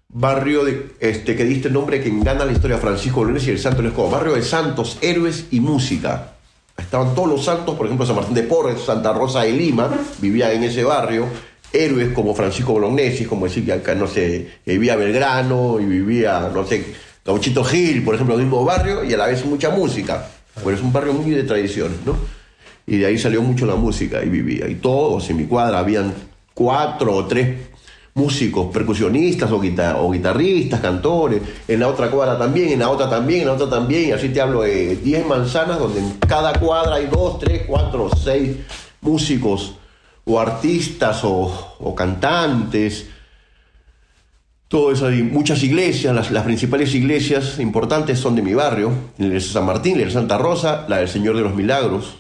Barrio 0.09 0.65
de, 0.65 0.93
este, 1.01 1.35
que 1.35 1.45
diste 1.45 1.67
el 1.67 1.75
nombre 1.75 2.01
que 2.01 2.13
gana 2.23 2.45
la 2.45 2.53
historia 2.53 2.79
Francisco 2.79 3.21
Bolognesi 3.21 3.49
y 3.49 3.55
el 3.55 3.59
Santo 3.59 3.83
Escobar. 3.83 4.21
Barrio 4.21 4.35
de 4.35 4.43
santos, 4.43 4.99
héroes 5.01 5.49
y 5.51 5.59
música. 5.59 6.35
Estaban 6.77 7.13
todos 7.17 7.29
los 7.29 7.45
santos, 7.45 7.75
por 7.75 7.87
ejemplo, 7.87 8.07
San 8.07 8.15
Martín 8.15 8.35
de 8.35 8.45
Porres, 8.45 8.83
Santa 8.83 9.13
Rosa 9.13 9.43
de 9.43 9.51
Lima, 9.51 9.91
vivía 10.21 10.53
en 10.53 10.63
ese 10.63 10.85
barrio. 10.85 11.27
Héroes 11.73 12.13
como 12.13 12.35
Francisco 12.35 12.73
Bolognesi, 12.73 13.25
como 13.25 13.47
decir 13.47 13.65
que 13.65 13.73
acá, 13.73 13.95
no 13.95 14.07
sé, 14.07 14.49
que 14.65 14.73
vivía 14.73 14.97
Belgrano 14.97 15.79
y 15.81 15.85
vivía, 15.87 16.51
no 16.53 16.65
sé, 16.67 16.85
Gauchito 17.25 17.65
Gil, 17.65 18.03
por 18.05 18.15
ejemplo, 18.15 18.35
el 18.35 18.43
mismo 18.43 18.65
barrio 18.65 19.05
y 19.05 19.13
a 19.15 19.17
la 19.17 19.27
vez 19.27 19.45
mucha 19.45 19.71
música. 19.71 20.29
Bueno, 20.63 20.79
es 20.79 20.85
un 20.85 20.93
barrio 20.93 21.13
muy 21.15 21.31
de 21.31 21.45
tradición, 21.45 21.93
¿no? 22.05 22.17
Y 22.87 22.99
de 22.99 23.07
ahí 23.07 23.17
salió 23.19 23.41
mucho 23.43 23.65
la 23.65 23.77
música 23.77 24.23
y 24.25 24.29
vivía. 24.29 24.69
Y 24.69 24.75
todos 24.75 25.31
en 25.31 25.37
mi 25.37 25.45
cuadra 25.45 25.79
habían 25.79 26.13
cuatro 26.53 27.15
o 27.15 27.27
tres 27.27 27.57
músicos, 28.15 28.67
percusionistas 28.73 29.51
o, 29.53 29.61
guita- 29.61 29.97
o 29.99 30.11
guitarristas, 30.11 30.81
cantores. 30.81 31.41
En 31.69 31.81
la 31.81 31.89
otra 31.89 32.11
cuadra 32.11 32.37
también, 32.37 32.71
en 32.71 32.81
la 32.81 32.91
otra 32.91 33.09
también, 33.09 33.43
en 33.43 33.47
la 33.47 33.53
otra 33.55 33.71
también. 33.71 34.09
Y 34.09 34.13
así 34.13 34.29
te 34.31 34.41
hablo 34.41 34.63
de 34.63 34.97
10 34.97 35.25
manzanas 35.27 35.79
donde 35.79 36.01
en 36.01 36.13
cada 36.29 36.53
cuadra 36.59 36.97
hay 36.97 37.07
dos, 37.07 37.39
tres, 37.39 37.63
cuatro, 37.67 38.11
seis 38.15 38.57
músicos 39.01 39.77
o 40.25 40.39
artistas 40.41 41.21
o, 41.25 41.77
o 41.81 41.95
cantantes. 41.95 43.07
Todo 44.69 44.91
eso, 44.93 45.07
hay 45.09 45.23
muchas 45.23 45.63
iglesias, 45.63 46.15
las, 46.15 46.31
las 46.31 46.45
principales 46.45 46.95
iglesias 46.95 47.59
importantes 47.59 48.19
son 48.19 48.35
de 48.37 48.43
mi 48.43 48.55
barrio, 48.55 48.91
la 49.19 49.29
de 49.29 49.41
San 49.41 49.67
Martín, 49.67 49.99
la 49.99 50.07
de 50.07 50.11
Santa 50.11 50.39
Rosa, 50.39 50.87
la 50.89 50.99
del 50.99 51.09
Señor 51.09 51.37
de 51.37 51.43
los 51.43 51.55
Milagros. 51.55 52.17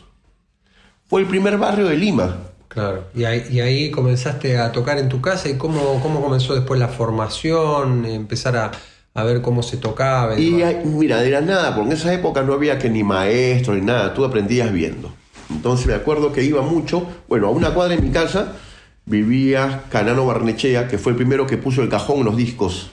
Fue 1.06 1.22
el 1.22 1.26
primer 1.26 1.56
barrio 1.56 1.86
de 1.88 1.96
Lima. 1.96 2.36
Claro. 2.68 3.04
Y 3.14 3.24
ahí, 3.24 3.44
y 3.50 3.60
ahí 3.60 3.90
comenzaste 3.90 4.58
a 4.58 4.70
tocar 4.72 4.98
en 4.98 5.08
tu 5.08 5.20
casa 5.22 5.48
y 5.48 5.56
cómo, 5.56 5.98
cómo 6.02 6.20
comenzó 6.22 6.54
después 6.54 6.78
la 6.80 6.88
formación, 6.88 8.04
empezar 8.04 8.56
a, 8.56 8.70
a 9.14 9.22
ver 9.24 9.40
cómo 9.40 9.62
se 9.62 9.78
tocaba. 9.78 10.38
Y 10.38 10.62
hay- 10.62 10.82
mira, 10.84 11.20
de 11.22 11.30
la 11.30 11.40
nada, 11.40 11.74
porque 11.74 11.90
en 11.92 11.96
esa 11.96 12.12
época 12.12 12.42
no 12.42 12.52
había 12.52 12.78
que 12.78 12.90
ni 12.90 13.02
maestro 13.02 13.74
ni 13.74 13.80
nada, 13.82 14.12
tú 14.12 14.24
aprendías 14.26 14.70
viendo. 14.72 15.10
Entonces 15.52 15.86
me 15.86 15.94
acuerdo 15.94 16.32
que 16.32 16.42
iba 16.42 16.62
mucho, 16.62 17.06
bueno, 17.28 17.48
a 17.48 17.50
una 17.50 17.74
cuadra 17.74 17.94
en 17.94 18.04
mi 18.04 18.10
casa 18.10 18.54
vivía 19.04 19.84
Canano 19.90 20.26
Barnechea, 20.26 20.88
que 20.88 20.98
fue 20.98 21.12
el 21.12 21.16
primero 21.16 21.46
que 21.46 21.58
puso 21.58 21.82
el 21.82 21.88
cajón 21.88 22.18
en 22.18 22.24
los 22.24 22.36
discos, 22.36 22.90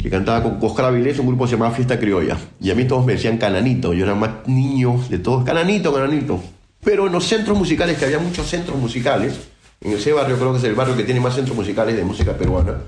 que 0.00 0.10
cantaba 0.10 0.42
con 0.42 0.58
Oscar 0.60 0.86
Avilés, 0.86 1.18
un 1.18 1.26
grupo 1.26 1.44
que 1.44 1.50
se 1.50 1.56
llamaba 1.56 1.74
Fiesta 1.74 1.98
Criolla. 1.98 2.36
Y 2.60 2.70
a 2.70 2.74
mí 2.74 2.84
todos 2.84 3.04
me 3.04 3.14
decían 3.14 3.38
Cananito, 3.38 3.92
yo 3.92 4.04
era 4.04 4.14
más 4.14 4.46
niño 4.46 5.00
de 5.08 5.18
todos, 5.18 5.44
Cananito, 5.44 5.92
Cananito. 5.92 6.40
Pero 6.84 7.06
en 7.06 7.12
los 7.12 7.24
centros 7.24 7.56
musicales, 7.56 7.98
que 7.98 8.04
había 8.04 8.18
muchos 8.18 8.46
centros 8.48 8.76
musicales, 8.78 9.38
en 9.80 9.92
ese 9.92 10.12
barrio 10.12 10.36
creo 10.36 10.52
que 10.52 10.58
es 10.58 10.64
el 10.64 10.74
barrio 10.74 10.96
que 10.96 11.04
tiene 11.04 11.20
más 11.20 11.34
centros 11.34 11.56
musicales 11.56 11.96
de 11.96 12.04
música 12.04 12.36
peruana, 12.36 12.78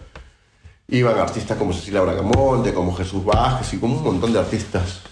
iban 0.89 1.19
artistas 1.19 1.57
como 1.57 1.73
Cecilia 1.73 2.03
Bragamonte, 2.03 2.73
como 2.75 2.95
Jesús 2.95 3.25
Vázquez 3.25 3.75
y 3.75 3.79
como 3.79 3.97
un 3.97 4.05
montón 4.05 4.33
de 4.33 4.39
artistas, 4.39 5.03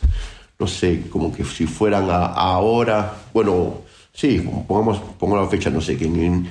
no 0.62 0.68
sé, 0.68 1.02
como 1.10 1.32
que 1.32 1.42
si 1.44 1.66
fueran 1.66 2.08
a, 2.08 2.26
a 2.26 2.54
ahora, 2.54 3.12
bueno, 3.34 3.78
sí, 4.12 4.48
pongamos, 4.68 4.98
pongamos 5.18 5.44
la 5.44 5.50
fecha, 5.50 5.70
no 5.70 5.80
sé, 5.80 5.96
que 5.96 6.04
en, 6.04 6.48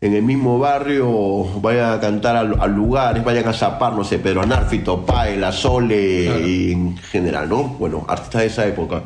en 0.00 0.14
el 0.14 0.22
mismo 0.22 0.58
barrio 0.58 1.44
vayan 1.62 1.94
a 1.94 2.00
cantar 2.00 2.36
a, 2.36 2.40
a 2.40 2.66
lugares, 2.66 3.24
vayan 3.24 3.48
a 3.48 3.54
zapar, 3.54 3.94
no 3.94 4.04
sé, 4.04 4.18
Pedro 4.18 4.42
Anárfito, 4.42 5.06
Pae, 5.06 5.38
La 5.38 5.52
Sole, 5.52 6.24
Claro. 6.26 6.46
y 6.46 6.72
en 6.72 6.96
general, 6.98 7.48
¿no? 7.48 7.62
Bueno, 7.64 8.04
artistas 8.06 8.42
de 8.42 8.46
esa 8.48 8.66
época. 8.66 9.02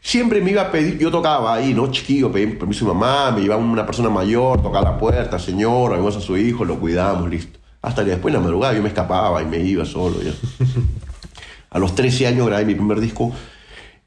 Siempre 0.00 0.40
me 0.40 0.50
iba 0.52 0.62
a 0.62 0.70
pedir, 0.70 0.98
yo 0.98 1.10
tocaba 1.10 1.54
ahí, 1.54 1.74
¿no? 1.74 1.90
Chiquillo, 1.90 2.30
pedí 2.30 2.46
permiso 2.54 2.84
a 2.84 2.88
mi 2.94 3.00
mamá, 3.00 3.30
me 3.32 3.40
llevaba 3.42 3.62
una 3.62 3.84
persona 3.86 4.10
mayor, 4.10 4.62
tocaba 4.62 4.92
la 4.92 4.98
puerta, 4.98 5.38
señor, 5.40 5.90
vamos 5.92 6.16
a 6.16 6.20
su 6.20 6.36
hijo, 6.36 6.64
lo 6.64 6.78
cuidamos, 6.78 7.28
listo. 7.28 7.58
Hasta 7.82 8.04
que 8.04 8.10
después 8.10 8.32
en 8.32 8.40
la 8.40 8.44
madrugada 8.44 8.74
yo 8.74 8.82
me 8.82 8.88
escapaba 8.88 9.42
y 9.42 9.46
me 9.46 9.58
iba 9.58 9.84
solo. 9.84 10.22
ya. 10.22 10.30
A 11.70 11.78
los 11.78 11.94
13 11.94 12.26
años 12.26 12.46
grabé 12.46 12.64
mi 12.66 12.74
primer 12.74 13.00
disco 13.00 13.32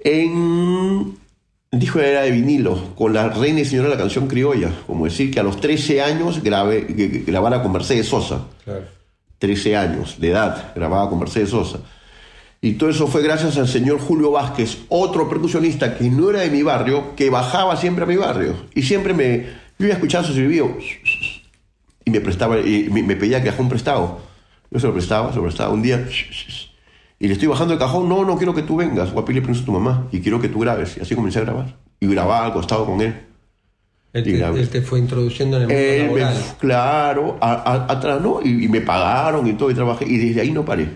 en... 0.06 1.18
Disco 1.72 2.00
era 2.00 2.22
de 2.22 2.32
vinilo, 2.32 2.96
con 2.96 3.13
la 3.13 3.28
reina 3.28 3.60
y 3.60 3.65
señora 3.65 3.89
de 3.89 3.96
la 3.96 4.00
canción 4.02 4.28
criolla. 4.28 4.72
Como 4.88 5.04
decir 5.04 5.30
que 5.30 5.41
a 5.41 5.44
los 5.44 5.60
13 5.60 6.02
años 6.02 6.41
grabé, 6.41 6.88
que- 6.88 7.12
que 7.12 7.20
grabara 7.20 7.62
con 7.62 7.74
Mercedes 7.74 8.08
Sosa. 8.08 8.46
Claro. 8.63 8.86
13 9.39 9.76
años 9.76 10.15
de 10.22 10.30
edad, 10.30 10.72
grababa 10.74 11.10
con 11.10 11.20
Mercedes 11.20 11.50
Sosa. 11.50 11.80
Y 12.62 12.74
todo 12.74 12.89
eso 12.89 13.08
fue 13.08 13.22
gracias 13.22 13.58
al 13.58 13.68
señor 13.68 14.00
Julio 14.00 14.32
Vázquez, 14.32 14.78
otro 14.88 15.28
percusionista 15.28 15.98
que 15.98 16.06
no 16.10 16.30
era 16.30 16.39
de 16.39 16.50
mi 16.50 16.63
barrio, 16.63 17.13
que 17.18 17.30
bajaba 17.30 17.76
siempre 17.76 18.06
a 18.06 18.08
mi 18.08 18.15
barrio. 18.15 18.56
Y 18.74 18.84
siempre 18.84 19.13
me. 19.13 19.46
Yo 19.78 19.86
iba 19.88 19.89
a 19.96 19.98
escuchar 19.98 20.24
su 20.24 20.34
silbido 20.34 20.78
y 22.06 22.10
me 22.12 22.22
prestaba, 22.22 22.60
y 22.62 22.88
me, 22.89 23.04
me 23.04 23.15
pedía 23.18 23.44
cajón 23.44 23.68
prestado. 23.68 24.22
Yo 24.72 24.80
se 24.80 24.88
lo 24.88 24.94
prestaba, 24.94 25.30
se 25.32 25.36
lo 25.36 25.44
prestaba 25.44 25.74
un 25.74 25.82
día. 25.82 26.08
Y 27.19 27.28
le 27.28 27.34
estoy 27.34 27.47
bajando 27.47 27.73
el 27.73 27.80
cajón, 27.80 28.10
no, 28.10 28.25
no 28.25 28.38
quiero 28.38 28.54
que 28.54 28.62
tú 28.62 28.75
vengas, 28.75 29.13
voy 29.13 29.21
a 29.23 29.25
pedirle 29.25 29.41
permiso 29.41 29.63
a 29.63 29.65
tu 29.65 29.71
mamá 29.71 30.08
y 30.12 30.19
quiero 30.21 30.39
que 30.41 30.49
tú 30.49 30.60
grabes. 30.60 30.97
Y 30.97 31.01
así 31.01 31.15
comencé 31.15 31.39
a 31.39 31.43
grabar. 31.43 31.75
Y 31.99 32.08
grababa 32.08 32.45
al 32.45 32.54
costado 32.54 32.86
con 32.86 32.99
él. 33.01 33.15
Él, 34.13 34.23
te, 34.23 34.32
Digamos. 34.32 34.60
él 34.60 34.69
te 34.69 34.82
fue 34.82 34.99
introduciendo 34.99 35.58
en 35.58 35.63
el 35.63 35.67
mundo 35.67 35.82
Él 35.82 36.01
me- 36.13 36.19
laboral. 36.21 36.43
claro, 36.60 37.38
a- 37.41 37.54
a- 37.54 37.91
atrás, 37.91 38.21
¿no? 38.21 38.39
Y, 38.43 38.65
y 38.65 38.67
me 38.69 38.82
pagaron 38.82 39.45
y 39.47 39.54
todo, 39.54 39.69
y 39.71 39.73
trabajé. 39.73 40.06
Y 40.08 40.17
desde 40.17 40.41
ahí 40.41 40.51
no 40.51 40.63
paré. 40.65 40.89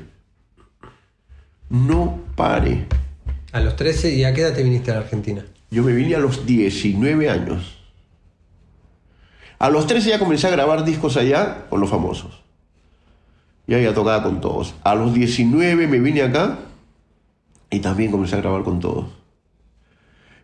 No 1.69 2.19
paré. 2.35 2.85
A 3.51 3.59
los 3.59 3.75
13, 3.75 4.13
¿y 4.15 4.23
a 4.23 4.33
qué 4.33 4.41
edad 4.41 4.53
te 4.53 4.63
viniste 4.63 4.91
a 4.91 4.95
la 4.95 4.99
Argentina? 5.01 5.45
Yo 5.71 5.83
me 5.83 5.91
vine 5.93 6.15
a 6.15 6.19
los 6.19 6.45
19 6.45 7.29
años. 7.29 7.77
A 9.59 9.69
los 9.69 9.85
13 9.87 10.09
ya 10.09 10.19
comencé 10.19 10.47
a 10.47 10.51
grabar 10.51 10.83
discos 10.85 11.17
allá 11.17 11.65
con 11.69 11.79
los 11.81 11.89
famosos. 11.89 12.41
Ya 13.69 13.79
ya 13.79 13.93
tocaba 13.93 14.23
con 14.23 14.41
todos. 14.41 14.73
A 14.83 14.95
los 14.95 15.13
19 15.13 15.85
me 15.85 15.99
vine 15.99 16.23
acá 16.23 16.57
y 17.69 17.79
también 17.81 18.09
comencé 18.09 18.35
a 18.35 18.39
grabar 18.41 18.63
con 18.63 18.79
todos. 18.79 19.05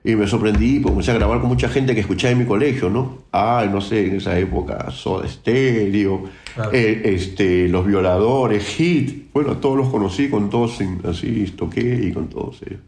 Y 0.03 0.15
me 0.15 0.27
sorprendí, 0.27 0.73
porque 0.79 0.91
comencé 0.93 1.09
a 1.09 1.15
grabar 1.15 1.39
con 1.39 1.49
mucha 1.49 1.67
gente 1.67 1.95
que 1.95 2.01
escuchaba 2.01 2.33
en 2.33 2.37
mi 2.37 2.45
colegio, 2.45 2.91
¿no? 2.91 3.23
Ah, 3.31 3.65
no 3.71 3.81
sé, 3.81 4.05
en 4.05 4.17
esa 4.17 4.37
época, 4.37 4.91
Soda 4.91 5.27
Stereo, 5.27 6.25
Claro. 6.53 6.69
eh, 6.71 7.01
este, 7.15 7.67
Los 7.67 7.87
Violadores, 7.87 8.63
Hit. 8.67 9.31
Bueno, 9.33 9.57
todos 9.57 9.75
los 9.75 9.89
conocí, 9.89 10.29
con 10.29 10.51
todos 10.51 10.77
así 11.09 11.45
toqué 11.57 11.99
y 12.03 12.11
con 12.13 12.27
todos 12.27 12.61
ellos. 12.61 12.81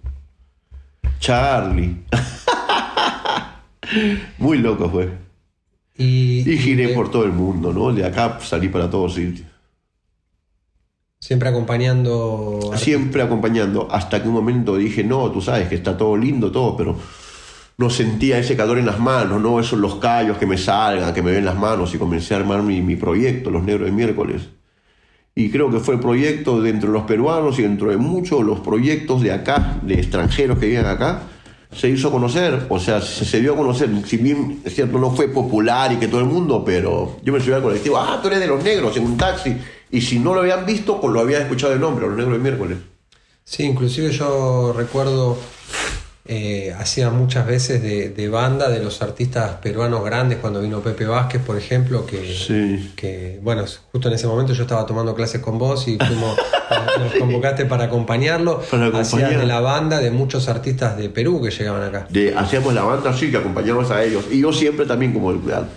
Charlie. 1.19 1.95
Muy 4.37 4.59
loco 4.59 4.87
fue. 4.89 5.09
Y, 5.97 6.47
Y 6.47 6.57
giré 6.59 6.91
eh, 6.91 6.95
por 6.95 7.09
todo 7.09 7.23
el 7.25 7.31
mundo, 7.31 7.73
¿no? 7.73 7.91
De 7.91 8.05
acá 8.05 8.37
salí 8.41 8.69
para 8.69 8.87
todos 8.91 9.15
sitios. 9.15 9.47
Siempre 11.27 11.49
acompañando. 11.49 12.71
Siempre 12.77 13.21
acompañando, 13.21 13.89
hasta 13.91 14.23
que 14.23 14.29
un 14.29 14.33
momento 14.33 14.77
dije, 14.77 15.03
no, 15.03 15.29
tú 15.29 15.41
sabes 15.41 15.67
que 15.67 15.75
está 15.75 15.97
todo 15.97 16.15
lindo, 16.15 16.53
todo, 16.53 16.77
pero 16.77 16.95
no 17.75 17.89
sentía 17.89 18.37
ese 18.37 18.55
calor 18.55 18.77
en 18.77 18.85
las 18.85 18.97
manos, 18.97 19.41
no 19.41 19.59
esos 19.59 19.77
los 19.77 19.95
callos 19.95 20.37
que 20.37 20.45
me 20.45 20.57
salgan, 20.57 21.13
que 21.13 21.21
me 21.21 21.31
ven 21.31 21.43
las 21.43 21.57
manos, 21.57 21.93
y 21.93 21.97
comencé 21.97 22.33
a 22.33 22.37
armar 22.37 22.63
mi, 22.63 22.81
mi 22.81 22.95
proyecto, 22.95 23.51
Los 23.51 23.63
Negros 23.63 23.87
de 23.87 23.91
Miércoles. 23.91 24.43
Y 25.35 25.49
creo 25.49 25.69
que 25.69 25.79
fue 25.79 25.95
el 25.95 25.99
proyecto 25.99 26.61
dentro 26.61 26.93
de 26.93 26.97
los 26.97 27.03
peruanos 27.05 27.59
y 27.59 27.63
dentro 27.63 27.89
de 27.89 27.97
muchos 27.97 28.41
los 28.45 28.61
proyectos 28.61 29.21
de 29.21 29.33
acá, 29.33 29.79
de 29.81 29.95
extranjeros 29.95 30.57
que 30.59 30.67
viven 30.67 30.85
acá, 30.85 31.23
se 31.73 31.89
hizo 31.89 32.09
conocer, 32.09 32.67
o 32.69 32.79
sea, 32.79 33.01
se, 33.01 33.25
se 33.25 33.41
dio 33.41 33.55
a 33.55 33.57
conocer, 33.57 33.89
si 34.05 34.15
bien 34.15 34.61
es 34.63 34.73
cierto 34.73 34.97
no 34.97 35.11
fue 35.11 35.27
popular 35.27 35.91
y 35.91 35.97
que 35.97 36.07
todo 36.07 36.21
el 36.21 36.27
mundo, 36.27 36.63
pero 36.65 37.17
yo 37.21 37.33
me 37.33 37.41
subí 37.41 37.51
al 37.51 37.61
colectivo, 37.61 37.97
ah, 37.97 38.17
tú 38.21 38.29
eres 38.29 38.39
de 38.39 38.47
los 38.47 38.63
negros 38.63 38.95
en 38.95 39.03
un 39.03 39.17
taxi, 39.17 39.57
y 39.91 40.01
si 40.01 40.19
no 40.19 40.33
lo 40.33 40.41
habían 40.41 40.65
visto, 40.65 40.99
pues 40.99 41.13
lo 41.13 41.19
habían 41.19 41.43
escuchado 41.43 41.73
el 41.73 41.79
nombre, 41.79 42.07
los 42.07 42.17
negros 42.17 42.37
de 42.37 42.43
miércoles. 42.43 42.77
Sí, 43.43 43.63
inclusive 43.63 44.11
yo 44.11 44.73
recuerdo 44.75 45.37
eh, 46.29 46.73
hacía 46.77 47.09
muchas 47.09 47.45
veces 47.47 47.81
de, 47.81 48.09
de 48.09 48.29
banda 48.29 48.69
de 48.69 48.83
los 48.83 49.01
artistas 49.01 49.55
peruanos 49.61 50.03
grandes, 50.03 50.39
cuando 50.39 50.61
vino 50.61 50.81
Pepe 50.81 51.05
Vázquez, 51.05 51.41
por 51.41 51.57
ejemplo, 51.57 52.05
que, 52.05 52.33
Sí. 52.33 52.91
que, 52.95 53.39
bueno, 53.41 53.63
justo 53.91 54.07
en 54.09 54.13
ese 54.15 54.27
momento 54.27 54.53
yo 54.53 54.63
estaba 54.63 54.85
tomando 54.85 55.15
clases 55.15 55.41
con 55.41 55.57
vos 55.57 55.87
y 55.87 55.97
fuimos, 55.97 56.37
nos 56.99 57.13
convocaste 57.13 57.65
para 57.65 57.85
acompañarlo. 57.85 58.61
Para 58.69 58.87
Hacías 58.87 59.07
acompañar. 59.13 59.39
de 59.39 59.45
la 59.47 59.59
banda 59.61 59.99
de 59.99 60.11
muchos 60.11 60.49
artistas 60.49 60.97
de 60.97 61.09
Perú 61.09 61.41
que 61.41 61.49
llegaban 61.51 61.83
acá. 61.83 62.07
De- 62.09 62.35
hacíamos 62.35 62.73
la 62.73 62.83
banda 62.83 63.09
así, 63.11 63.31
que 63.31 63.37
acompañábamos 63.37 63.89
a 63.91 64.03
ellos. 64.03 64.25
Y 64.31 64.41
yo 64.41 64.51
siempre 64.51 64.85
también, 64.85 65.13
como 65.13 65.33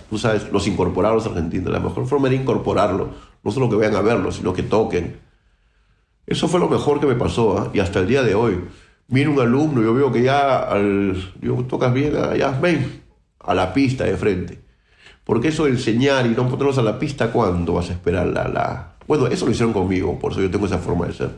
tú 0.09 0.17
sabes, 0.17 0.51
los 0.51 0.67
incorporar 0.67 1.13
a 1.13 1.15
los 1.15 1.25
argentinos. 1.25 1.71
La 1.71 1.79
mejor 1.79 2.05
forma 2.07 2.27
era 2.27 2.35
incorporarlo. 2.35 3.09
No 3.43 3.51
solo 3.51 3.69
que 3.69 3.75
vayan 3.77 3.95
a 3.95 4.01
verlo, 4.01 4.31
sino 4.31 4.53
que 4.53 4.63
toquen. 4.63 5.17
Eso 6.27 6.47
fue 6.47 6.59
lo 6.59 6.69
mejor 6.69 6.99
que 6.99 7.07
me 7.07 7.15
pasó. 7.15 7.57
¿ah? 7.57 7.71
Y 7.73 7.79
hasta 7.79 7.99
el 7.99 8.07
día 8.07 8.21
de 8.23 8.35
hoy. 8.35 8.59
Viene 9.11 9.29
un 9.29 9.41
alumno, 9.41 9.81
yo 9.81 9.93
veo 9.93 10.09
que 10.09 10.23
ya 10.23 10.59
al, 10.59 11.33
digo, 11.41 11.65
tocas 11.65 11.93
bien, 11.93 12.13
ah, 12.15 12.33
ya 12.33 12.51
ven 12.51 13.01
a 13.39 13.53
la 13.53 13.73
pista 13.73 14.05
de 14.05 14.15
frente. 14.15 14.59
Porque 15.25 15.49
eso 15.49 15.65
de 15.65 15.71
enseñar 15.71 16.25
y 16.25 16.29
no 16.29 16.47
ponerlos 16.47 16.77
a 16.77 16.81
la 16.81 16.97
pista, 16.97 17.29
¿cuándo 17.29 17.73
vas 17.73 17.89
a 17.89 17.93
esperar 17.93 18.27
la, 18.27 18.47
la... 18.47 18.93
Bueno, 19.07 19.27
eso 19.27 19.45
lo 19.45 19.51
hicieron 19.51 19.73
conmigo, 19.73 20.17
por 20.17 20.31
eso 20.31 20.39
yo 20.39 20.49
tengo 20.49 20.65
esa 20.65 20.77
forma 20.77 21.07
de 21.07 21.13
ser. 21.13 21.29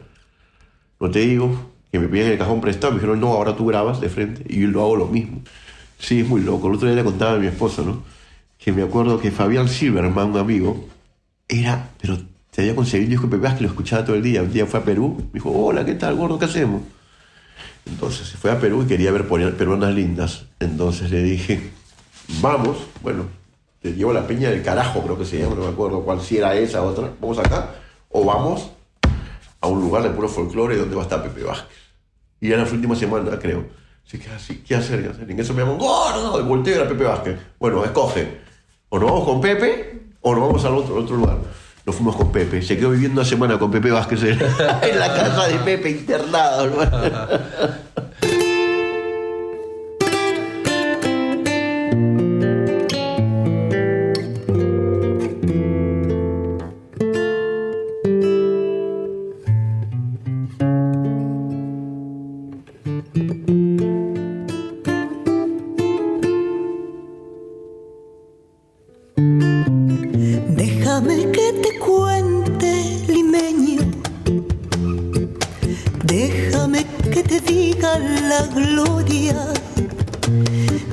No 0.99 1.09
te 1.09 1.21
digo 1.21 1.71
que 1.91 1.97
me 1.97 2.07
piden 2.07 2.33
el 2.33 2.38
cajón 2.38 2.62
prestado, 2.62 2.93
me 2.93 2.99
dijeron, 2.99 3.19
no, 3.19 3.29
ahora 3.33 3.55
tú 3.55 3.65
grabas 3.65 3.99
de 3.99 4.09
frente 4.09 4.43
y 4.47 4.62
yo 4.62 4.67
lo 4.67 4.83
hago 4.83 4.95
lo 4.95 5.07
mismo. 5.07 5.41
Sí, 5.97 6.19
es 6.19 6.27
muy 6.27 6.41
loco. 6.41 6.67
El 6.67 6.75
otro 6.75 6.88
día 6.88 6.95
le 6.95 7.03
contaba 7.03 7.33
a 7.33 7.39
mi 7.39 7.47
esposa, 7.47 7.81
¿no? 7.81 8.03
Que 8.59 8.71
me 8.71 8.83
acuerdo 8.83 9.19
que 9.19 9.31
Fabián 9.31 9.67
Silverman, 9.67 10.29
un 10.29 10.38
amigo, 10.38 10.86
era, 11.47 11.89
pero 11.99 12.19
te 12.51 12.62
había 12.62 12.75
conseguido, 12.75 13.09
dijo 13.09 13.23
Pepe 13.23 13.38
Vázquez, 13.38 13.57
que 13.57 13.63
lo 13.63 13.69
escuchaba 13.69 14.05
todo 14.05 14.15
el 14.15 14.21
día. 14.21 14.43
Un 14.43 14.53
día 14.53 14.67
fue 14.67 14.79
a 14.79 14.83
Perú, 14.83 15.17
me 15.17 15.39
dijo, 15.39 15.49
hola, 15.49 15.83
¿qué 15.83 15.95
tal, 15.95 16.15
gordo? 16.15 16.38
¿Qué 16.38 16.45
hacemos? 16.45 16.83
Entonces 17.86 18.28
se 18.28 18.38
fue 18.38 18.52
a 18.52 18.60
Perú 18.60 18.84
y 18.84 18.88
quería 18.88 19.12
ver 19.12 19.28
peruanas 19.28 19.93
lindas. 19.93 20.46
Entonces 20.60 21.12
le 21.12 21.22
dije, 21.22 21.72
vamos, 22.41 22.78
bueno, 23.02 23.26
te 23.82 23.93
llevo 23.93 24.12
a 24.12 24.13
la 24.13 24.28
peña 24.28 24.50
del 24.50 24.63
carajo, 24.63 25.02
creo 25.02 25.17
que 25.17 25.26
se 25.26 25.39
llama, 25.39 25.56
no 25.56 25.62
me 25.63 25.72
acuerdo 25.72 26.02
cuál, 26.04 26.22
si 26.22 26.38
era 26.38 26.56
esa 26.56 26.82
otra, 26.82 27.12
vamos 27.19 27.38
acá, 27.39 27.76
o 28.10 28.24
vamos 28.24 28.69
a 29.60 29.67
un 29.67 29.82
lugar 29.82 30.04
de 30.04 30.10
puro 30.10 30.30
folclore 30.30 30.78
donde 30.78 30.96
va 30.96 31.02
a 31.02 31.06
estar 31.06 31.22
Pepe 31.22 31.43
Vázquez. 31.43 31.78
Y 32.39 32.52
era 32.52 32.63
la 32.63 32.72
última 32.72 32.96
semana, 32.96 33.38
creo. 33.39 33.65
Así 34.06 34.17
que 34.17 34.30
así, 34.30 34.63
¿qué 34.65 34.76
hacer? 34.76 35.02
¿Qué 35.02 35.10
hacer? 35.10 35.32
En 35.32 35.39
eso 35.39 35.54
me 35.54 35.62
llaman, 35.62 35.78
gordo, 35.78 36.39
y 36.39 36.43
volteo 36.43 36.76
era 36.76 36.88
Pepe 36.88 37.04
Vázquez. 37.04 37.39
Bueno, 37.60 37.84
escoge, 37.84 38.39
o 38.89 39.00
nos 39.00 39.10
vamos 39.10 39.26
con 39.26 39.41
Pepe, 39.41 40.02
o 40.22 40.34
nos 40.34 40.48
vamos 40.48 40.65
al 40.65 40.76
otro, 40.76 40.98
al 40.98 41.04
otro 41.04 41.15
lugar. 41.17 41.38
Nos 41.86 41.96
fuimos 41.96 42.15
con 42.15 42.32
Pepe. 42.32 42.62
Se 42.62 42.78
quedó 42.78 42.91
viviendo 42.91 43.19
una 43.19 43.30
semana 43.30 43.60
con 43.60 43.69
Pepe 43.69 43.91
Vázquez 43.91 44.24
en, 44.24 44.39
la 45.00 45.13
casa 45.13 45.48
de 45.48 45.58
Pepe 45.60 45.89
internado. 45.89 46.65
hermano. 46.65 47.28
Déjame 70.93 71.32
que 71.32 71.53
te 71.53 71.79
cuente, 71.79 73.03
limeño. 73.08 73.82
Déjame 76.03 76.86
que 77.12 77.23
te 77.23 77.39
diga 77.39 77.97
la 77.97 78.45
gloria 78.53 79.36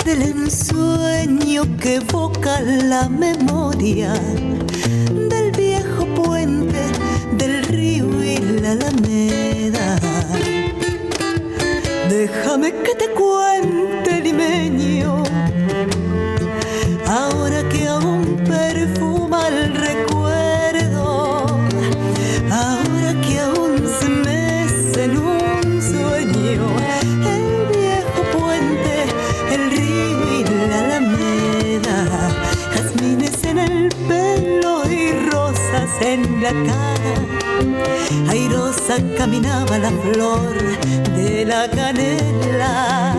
del 0.07 0.23
ensueño 0.23 1.65
que 1.77 1.97
evoca 1.97 2.63
la 2.63 3.11
memoria 3.11 4.15
del 5.29 5.53
viejo 5.53 6.07
puente 6.15 6.81
del 7.37 7.63
río 7.65 8.25
y 8.25 8.39
la 8.63 8.71
alameda. 8.71 10.01
Déjame 12.09 12.73
que 12.73 13.00
la 36.53 36.73
cara. 36.73 37.15
Airosa 38.29 38.97
caminaba 39.17 39.79
la 39.79 39.91
flor 40.03 40.55
de 41.17 41.45
la 41.45 41.69
canela, 41.69 43.15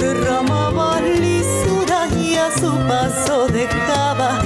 derramaba 0.00 1.00
lisura 1.00 2.08
y 2.18 2.34
a 2.36 2.50
su 2.50 2.72
paso 2.88 3.46
dejaba 3.48 4.40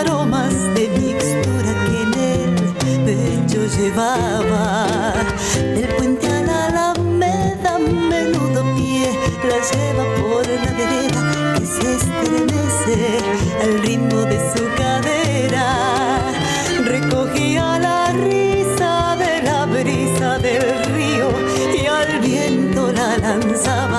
aromas 0.00 0.54
de 0.74 0.88
mixtura 0.98 1.72
que 1.84 2.02
en 2.02 2.14
el 2.24 3.04
pecho 3.06 3.60
llevaba. 3.76 5.14
Del 5.56 5.88
puente 5.96 6.26
a 6.26 6.42
la 6.42 6.66
alameda, 6.66 7.78
menudo 7.78 8.62
pie 8.74 9.18
la 9.48 9.58
lleva 9.70 10.04
por 10.20 10.46
la 10.46 10.72
vereda 10.72 11.54
que 11.58 11.66
se 11.66 11.94
estremece 11.96 13.18
al 13.62 13.78
ritmo 13.82 14.20
de 14.22 14.38
su 14.52 14.79
la 23.66 23.89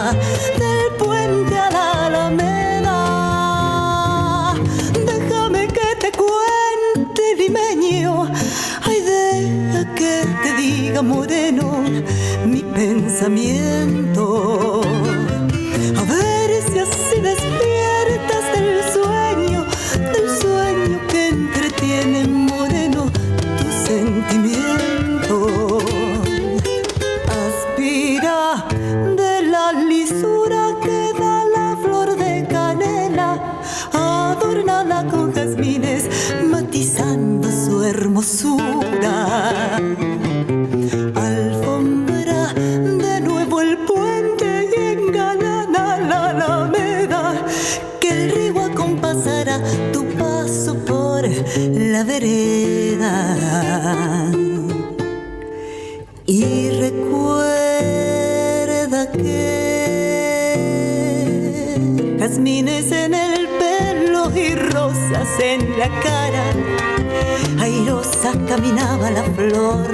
Caminaba 68.21 69.09
la 69.09 69.23
flor 69.23 69.87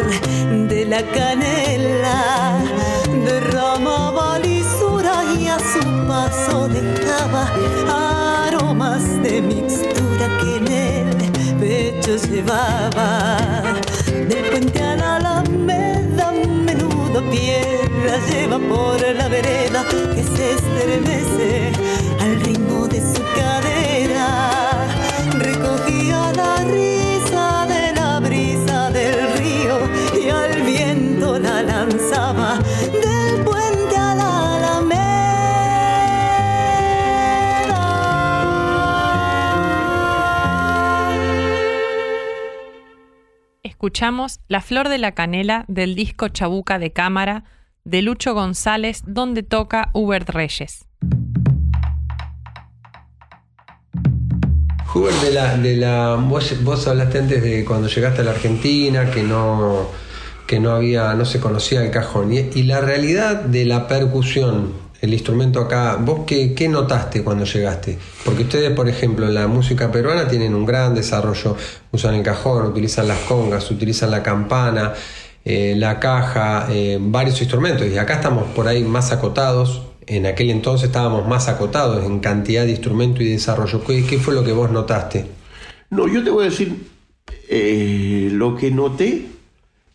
de 0.67 0.85
la 0.85 1.01
canela, 1.11 2.59
derramaba 3.23 4.37
lisura 4.39 5.23
y 5.39 5.47
a 5.47 5.57
su 5.57 5.79
paso 6.05 6.67
dejaba 6.67 7.47
aromas 8.47 9.03
de 9.23 9.41
mixtura 9.41 10.27
que 10.41 10.57
en 10.57 10.67
el 10.67 11.57
pecho 11.57 12.17
llevaba. 12.29 13.37
Del 14.07 14.49
puente 14.51 14.83
a 14.83 14.97
la 14.97 15.15
alameda, 15.15 16.33
menudo 16.65 17.21
pie 17.31 17.79
la 18.05 18.17
lleva 18.27 18.59
por 18.59 18.99
la 19.15 19.29
vereda 19.29 19.85
que 20.13 20.23
se 20.23 20.51
estremece 20.51 21.71
al 22.19 22.41
ritmo 22.41 22.87
de 22.87 22.99
su 22.99 23.23
cadera. 23.35 23.96
Escuchamos 43.87 44.41
La 44.49 44.59
Flor 44.59 44.89
de 44.89 44.97
la 44.97 45.13
Canela 45.13 45.63
del 45.69 45.95
disco 45.95 46.27
Chabuca 46.27 46.77
de 46.77 46.91
Cámara 46.91 47.45
de 47.85 48.01
Lucho 48.01 48.33
González, 48.33 49.01
donde 49.07 49.43
toca 49.43 49.91
Hubert 49.93 50.29
Reyes. 50.29 50.87
Hubert, 54.93 55.15
de 55.21 55.31
la, 55.31 55.55
de 55.55 56.17
vos, 56.63 56.85
hablaste 56.85 57.19
antes 57.19 57.41
de 57.41 57.63
cuando 57.63 57.87
llegaste 57.87 58.19
a 58.19 58.23
la 58.25 58.31
Argentina, 58.31 59.09
que 59.09 59.23
no, 59.23 59.87
que 60.45 60.59
no 60.59 60.71
había, 60.71 61.13
no 61.13 61.23
se 61.23 61.39
conocía 61.39 61.81
el 61.81 61.89
cajón. 61.89 62.33
Y 62.33 62.63
la 62.63 62.81
realidad 62.81 63.39
de 63.39 63.63
la 63.63 63.87
percusión, 63.87 64.73
el 65.01 65.13
instrumento 65.13 65.59
acá, 65.59 65.97
¿vos 65.97 66.21
qué, 66.25 66.67
notaste 66.69 67.23
cuando 67.23 67.45
llegaste? 67.45 67.97
Porque 68.25 68.43
ustedes, 68.43 68.71
por 68.71 68.89
ejemplo, 68.89 69.27
en 69.27 69.35
la 69.35 69.47
música 69.47 69.91
peruana 69.91 70.27
tienen 70.27 70.55
un 70.55 70.65
gran 70.65 70.95
desarrollo, 70.95 71.55
usan 71.91 72.15
el 72.15 72.23
cajón, 72.23 72.65
utilizan 72.65 73.07
las 73.07 73.19
congas, 73.19 73.69
utilizan 73.69 74.09
la 74.09 74.23
campana, 74.23 74.93
eh, 75.45 75.75
la 75.77 75.99
caja, 75.99 76.67
eh, 76.71 76.97
varios 76.99 77.39
instrumentos. 77.41 77.87
Y 77.87 77.97
acá 77.97 78.15
estamos 78.15 78.45
por 78.55 78.67
ahí 78.67 78.83
más 78.83 79.11
acotados. 79.11 79.83
En 80.07 80.25
aquel 80.25 80.49
entonces 80.49 80.87
estábamos 80.87 81.27
más 81.27 81.47
acotados 81.47 82.03
en 82.05 82.19
cantidad 82.19 82.63
de 82.63 82.71
instrumentos 82.71 83.21
y 83.21 83.29
desarrollo. 83.29 83.83
¿Qué, 83.83 84.19
fue 84.19 84.33
lo 84.33 84.43
que 84.43 84.53
vos 84.53 84.71
notaste? 84.71 85.27
No, 85.89 86.07
yo 86.07 86.23
te 86.23 86.29
voy 86.31 86.47
a 86.47 86.49
decir, 86.49 86.75
eh, 87.49 88.29
lo 88.31 88.55
que 88.55 88.71
noté 88.71 89.27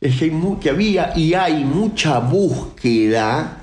es 0.01 0.19
que, 0.19 0.27
hay 0.27 0.57
que 0.61 0.71
había 0.71 1.13
y 1.17 1.35
hay 1.35 1.65
mucha 1.65 2.19
búsqueda 2.19 3.62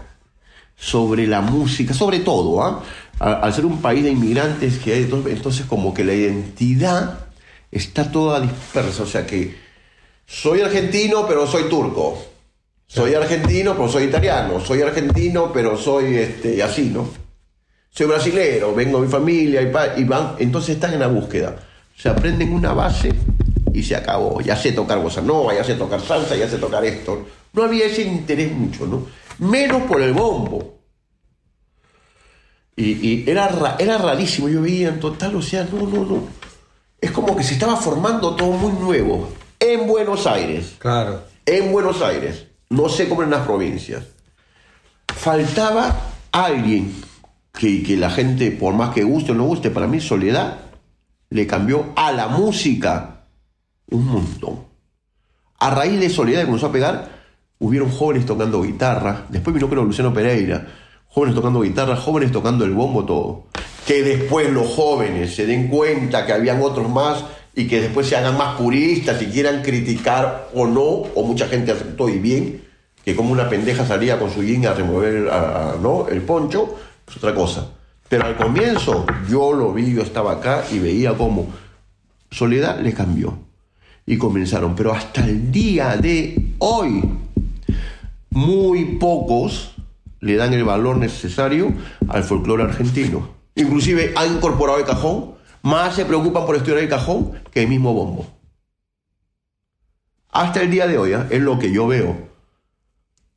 sobre 0.80 1.28
la 1.28 1.42
música, 1.42 1.94
sobre 1.94 2.20
todo, 2.20 2.64
¿ah? 2.64 2.84
Al 3.20 3.54
ser 3.54 3.66
un 3.66 3.82
país 3.82 4.04
de 4.04 4.12
inmigrantes, 4.12 4.80
que 4.80 4.94
hay, 4.94 5.04
entonces, 5.04 5.66
como 5.66 5.94
que 5.94 6.06
la 6.06 6.14
identidad 6.14 7.26
está 7.70 8.10
toda 8.12 8.40
dispersa, 8.40 9.04
o 9.04 9.06
sea 9.06 9.28
que 9.28 9.58
soy 10.26 10.62
argentino 10.62 11.28
pero 11.28 11.46
soy 11.46 11.64
turco, 11.64 12.18
soy 12.88 13.14
argentino 13.14 13.74
pero 13.74 13.90
soy 13.90 14.06
italiano, 14.06 14.60
soy 14.62 14.82
argentino 14.82 15.52
pero 15.52 15.78
soy 15.78 16.16
este, 16.16 16.64
así, 16.64 16.90
¿no? 16.94 17.10
soy 17.92 18.08
brasilero, 18.08 18.74
vengo 18.74 19.00
de 19.00 19.08
mi 19.08 19.12
familia 19.12 19.62
y, 19.62 20.02
y 20.02 20.04
van, 20.06 20.36
entonces 20.40 20.76
están 20.76 20.94
en 20.94 21.02
la 21.02 21.08
búsqueda. 21.08 21.56
Se 21.98 22.08
aprenden 22.08 22.54
una 22.54 22.74
base 22.74 23.12
y 23.74 23.84
se 23.84 23.96
acabó. 23.96 24.40
Ya 24.42 24.56
sé 24.56 24.72
tocar 24.72 25.00
bossa 25.00 25.22
nova, 25.22 25.54
ya 25.54 25.64
sé 25.64 25.76
tocar 25.76 26.00
salsa, 26.00 26.36
ya 26.36 26.48
sé 26.48 26.58
tocar 26.58 26.86
esto. 26.86 27.26
No 27.54 27.64
había 27.64 27.88
ese 27.88 28.04
interés 28.04 28.52
mucho, 28.52 28.86
¿no? 28.86 29.06
Menos 29.40 29.84
por 29.84 30.02
el 30.02 30.14
bombo. 30.14 30.80
Y, 32.76 32.92
y 33.08 33.24
era, 33.30 33.48
ra- 33.50 33.76
era 33.80 33.98
rarísimo, 33.98 34.48
yo 34.48 34.62
veía 34.62 34.90
en 34.90 35.00
total, 35.00 35.36
o 35.36 35.42
sea, 35.42 35.68
no, 35.72 35.82
no, 35.88 36.06
no. 36.06 36.24
Es 37.02 37.12
como 37.12 37.36
que 37.36 37.44
se 37.44 37.54
estaba 37.54 37.76
formando 37.76 38.36
todo 38.36 38.52
muy 38.52 38.72
nuevo. 38.74 39.30
En 39.60 39.88
Buenos 39.88 40.26
Aires 40.26 40.76
Claro. 40.80 41.24
en 41.46 41.72
Buenos 41.74 42.02
Aires, 42.02 42.46
no 42.70 42.88
sé 42.88 43.10
cómo 43.10 43.24
en 43.24 43.30
las 43.32 43.46
provincias, 43.46 44.04
faltaba 45.14 46.00
alguien 46.32 46.94
que, 47.54 47.84
que 47.84 47.98
la 47.98 48.10
gente, 48.10 48.52
por 48.52 48.74
más 48.74 48.94
que 48.94 49.04
guste 49.04 49.32
o 49.32 49.36
no 49.36 49.44
guste, 49.46 49.70
para 49.70 49.88
mí 49.88 50.00
Soledad 50.00 50.60
le 51.30 51.46
cambió 51.48 51.88
a 51.96 52.12
la 52.14 52.28
música 52.30 53.26
un 53.92 54.06
montón. 54.06 54.64
A 55.60 55.70
raíz 55.72 56.00
de 56.00 56.10
Soledad 56.10 56.42
que 56.42 56.46
comenzó 56.46 56.68
a 56.68 56.72
pegar, 56.72 57.19
hubieron 57.60 57.90
jóvenes 57.90 58.26
tocando 58.26 58.62
guitarra, 58.62 59.26
después 59.30 59.54
vino 59.54 59.70
creo 59.70 59.84
Luciano 59.84 60.14
Pereira, 60.14 60.68
jóvenes 61.08 61.36
tocando 61.36 61.62
guitarra, 61.62 61.96
jóvenes 61.96 62.32
tocando 62.32 62.66
el 62.66 62.72
bombo, 62.74 63.06
todo. 63.06 63.48
Que 63.86 64.04
después 64.04 64.52
los 64.52 64.68
jóvenes 64.68 65.36
se 65.36 65.46
den 65.46 65.68
cuenta 65.68 66.26
que 66.26 66.34
habían 66.34 66.62
otros 66.62 66.90
más 66.90 67.24
y 67.56 67.68
que 67.68 67.82
después 67.82 68.08
se 68.08 68.16
hagan 68.16 68.38
más 68.38 68.56
puristas 68.58 69.22
y 69.22 69.26
quieran 69.26 69.62
criticar 69.62 70.50
o 70.54 70.68
no, 70.68 70.82
o 70.84 71.24
mucha 71.26 71.48
gente 71.48 71.72
aceptó 71.72 72.08
y 72.10 72.20
bien, 72.20 72.64
que 73.04 73.16
como 73.16 73.32
una 73.32 73.50
pendeja 73.50 73.86
salía 73.86 74.20
con 74.20 74.30
su 74.32 74.44
jean 74.44 74.66
a 74.66 74.74
remover 74.74 75.30
a- 75.30 75.76
¿no? 75.82 76.08
el 76.08 76.22
poncho, 76.22 76.76
es 77.08 77.18
otra 77.18 77.34
cosa. 77.34 77.70
Pero 78.08 78.26
al 78.26 78.38
comienzo 78.38 79.06
yo 79.30 79.52
lo 79.54 79.74
vi, 79.74 79.94
yo 79.94 80.02
estaba 80.04 80.34
acá 80.34 80.64
y 80.72 80.80
veía 80.80 81.14
cómo 81.16 81.48
Soledad 82.32 82.80
le 82.80 82.94
cambió. 82.94 83.38
Y 84.06 84.18
comenzaron, 84.18 84.76
pero 84.76 84.94
hasta 84.94 85.24
el 85.26 85.52
día 85.52 85.96
de 85.98 86.54
hoy, 86.60 87.04
muy 88.30 88.98
pocos 88.98 89.76
le 90.20 90.36
dan 90.36 90.54
el 90.54 90.64
valor 90.64 90.98
necesario 90.98 91.74
al 92.08 92.24
folclore 92.24 92.64
argentino. 92.64 93.30
Inclusive 93.56 94.14
han 94.16 94.36
incorporado 94.36 94.80
el 94.80 94.86
cajón, 94.86 95.36
más 95.62 95.96
se 95.96 96.06
preocupan 96.06 96.46
por 96.46 96.56
estudiar 96.56 96.80
el 96.80 96.90
cajón 96.90 97.34
que 97.52 97.64
el 97.64 97.68
mismo 97.68 97.94
bombo. 97.94 98.28
Hasta 100.32 100.62
el 100.62 100.70
día 100.70 100.88
de 100.88 100.98
hoy, 100.98 101.14
¿ah? 101.14 101.28
es 101.30 101.42
lo 101.42 101.58
que 101.58 101.72
yo 101.72 101.88
veo. 101.88 102.30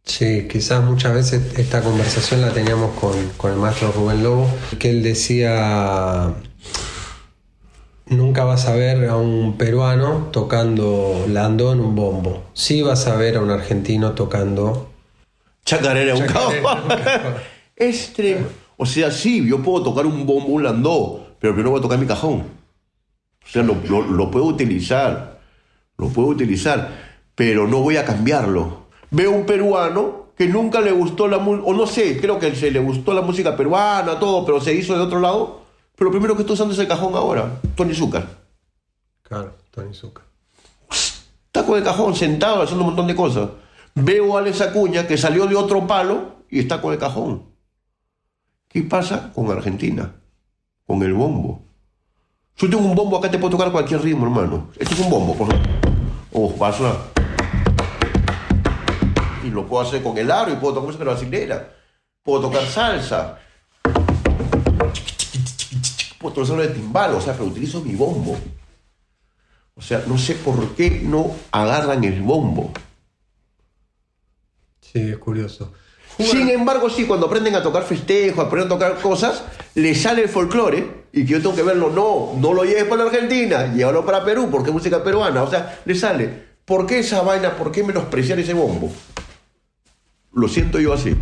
Sí, 0.05 0.49
quizás 0.51 0.85
muchas 0.85 1.15
veces 1.15 1.59
esta 1.59 1.81
conversación 1.81 2.41
la 2.41 2.53
teníamos 2.53 2.99
con, 2.99 3.13
con 3.37 3.53
el 3.53 3.59
maestro 3.59 3.93
Rubén 3.93 4.23
Lobo, 4.23 4.51
que 4.79 4.91
él 4.91 5.03
decía, 5.03 6.35
nunca 8.07 8.45
vas 8.45 8.67
a 8.67 8.75
ver 8.75 9.09
a 9.09 9.17
un 9.17 9.57
peruano 9.57 10.29
tocando 10.33 11.25
landón 11.29 11.81
un 11.81 11.95
bombo, 11.95 12.45
sí 12.53 12.83
vas 12.83 13.07
a 13.07 13.17
ver 13.17 13.37
a 13.37 13.41
un 13.41 13.51
argentino 13.51 14.13
tocando... 14.13 14.89
Chacarera, 15.65 16.15
un 16.17 16.27
cajón. 16.27 16.55
un 16.57 16.63
cajón. 16.89 17.35
Es 17.77 18.15
trem- 18.17 18.45
O 18.77 18.85
sea, 18.87 19.11
sí, 19.11 19.47
yo 19.49 19.63
puedo 19.63 19.83
tocar 19.83 20.07
un 20.07 20.27
bombo, 20.27 20.49
un 20.49 20.63
landó, 20.65 21.27
pero 21.41 21.53
primero 21.55 21.71
voy 21.71 21.79
a 21.79 21.83
tocar 21.83 21.99
mi 21.99 22.07
cajón. 22.07 22.41
O 23.45 23.49
sea, 23.49 23.63
lo, 23.63 23.77
lo- 23.89 24.03
lo 24.03 24.31
puedo 24.31 24.45
utilizar, 24.47 25.41
lo 25.97 26.09
puedo 26.09 26.29
utilizar, 26.29 26.91
pero 27.35 27.67
no 27.67 27.79
voy 27.81 27.97
a 27.97 28.05
cambiarlo. 28.05 28.83
Veo 29.11 29.31
un 29.31 29.47
peruano 29.47 30.27
que 30.37 30.49
nunca 30.49 30.81
le 30.81 30.93
gustó 30.93 31.29
la 31.29 31.39
música, 31.39 31.67
o 31.67 31.75
no 31.75 31.87
sé, 31.87 32.21
creo 32.21 32.39
que 32.39 32.55
se 32.55 32.71
le 32.71 32.81
gustó 32.81 33.15
la 33.15 33.23
música 33.23 33.57
peruana, 33.57 34.19
todo, 34.19 34.45
pero 34.45 34.61
se 34.61 34.75
hizo 34.75 34.95
de 34.95 35.01
otro 35.03 35.21
lado. 35.21 35.62
Pero 35.97 36.07
lo 36.07 36.11
primero 36.11 36.35
que 36.35 36.43
está 36.43 36.55
usando 36.55 36.75
es 36.75 36.81
el 36.81 36.89
cajón 36.89 37.15
ahora, 37.15 37.61
Tony 37.75 37.95
Zucker. 37.95 38.27
Claro, 39.23 39.55
Tony 39.71 39.95
Zucca. 39.95 40.23
Está 41.47 41.65
con 41.65 41.79
el 41.79 41.85
cajón 41.85 42.15
sentado 42.15 42.63
haciendo 42.63 42.83
un 42.83 42.91
montón 42.91 43.07
de 43.07 43.15
cosas. 43.15 43.49
Veo 43.95 44.37
a 44.37 44.41
Alex 44.41 44.61
Acuña 44.61 45.07
que 45.07 45.19
salió 45.19 45.47
de 45.47 45.55
otro 45.55 45.87
palo 45.87 46.37
y 46.51 46.61
está 46.61 46.81
con 46.81 46.93
el 46.93 46.99
cajón. 46.99 47.45
¿Qué 48.69 48.83
pasa 48.83 49.33
con 49.35 49.51
Argentina? 49.51 50.15
Con 50.87 51.03
el 51.03 51.13
bombo. 51.13 51.63
Si 52.57 52.67
yo 52.67 52.77
tengo 52.77 52.89
un 52.89 52.95
bombo 52.95 53.19
acá 53.19 53.31
te 53.31 53.39
puedo 53.39 53.53
tocar 53.53 53.73
cualquier 53.73 54.03
ritmo, 54.03 54.25
hermano. 54.25 54.69
Esto 54.79 54.95
es 54.95 55.01
un 55.01 55.11
bombo, 55.11 55.35
por 55.35 55.49
ejemplo. 55.49 55.73
Oh, 56.33 56.55
pasa. 56.55 56.97
Y 59.45 59.51
lo 59.51 59.67
puedo 59.67 59.83
hacer 59.83 60.03
con 60.03 60.17
el 60.17 60.31
aro 60.31 60.53
y 60.53 60.57
puedo 60.57 60.75
tocar 60.75 60.87
música 60.87 61.05
brasileña. 61.05 61.69
Puedo 62.23 62.43
tocar 62.43 62.65
salsa. 62.67 63.39
Puedo 66.23 66.37
tocar 66.37 66.47
solo 66.47 66.63
de 66.63 66.69
timbal, 66.69 67.15
o 67.15 67.21
sea, 67.21 67.33
pero 67.33 67.47
utilizo 67.47 67.81
mi 67.83 67.97
bombo. 67.97 68.39
O 69.75 69.83
sea, 69.83 70.05
no 70.07 70.17
sé 70.17 70.37
por 70.37 70.77
qué 70.77 71.03
no 71.03 71.35
agarran 71.51 72.05
el 72.05 72.23
bombo. 72.23 72.73
Sí, 74.81 75.01
es 75.01 75.19
curioso. 75.19 75.73
Sin 76.19 76.49
embargo, 76.49 76.89
sí, 76.89 77.07
cuando 77.07 77.27
aprenden 77.27 77.57
a 77.57 77.63
tocar 77.63 77.83
festejos, 77.83 78.47
aprenden 78.47 78.71
a 78.71 78.75
tocar 78.75 79.01
cosas, 79.01 79.43
les 79.75 80.01
sale 80.01 80.23
el 80.23 80.29
folclore 80.29 81.07
y 81.13 81.25
que 81.25 81.33
yo 81.33 81.43
tengo 81.43 81.57
que 81.57 81.63
verlo. 81.63 81.91
No, 81.91 82.39
no 82.39 82.55
lo 82.55 82.65
lleves 82.65 82.85
para 82.85 83.05
la 83.05 83.11
Argentina, 83.11 83.75
llévalo 83.75 84.07
para 84.07 84.25
Perú, 84.25 84.49
porque 84.51 84.71
es 84.71 84.75
música 84.75 85.03
peruana. 85.03 85.43
O 85.43 85.51
sea, 85.51 85.81
les 85.85 85.99
sale. 85.99 86.53
¿Por 86.65 86.87
qué 86.87 87.01
esa 87.01 87.23
vaina? 87.23 87.57
¿Por 87.57 87.73
qué 87.73 87.83
menospreciar 87.83 88.39
ese 88.39 88.55
bombo? 88.55 88.93
Lo 90.33 90.47
siento 90.47 90.79
yo 90.79 90.93
así. 90.93 91.17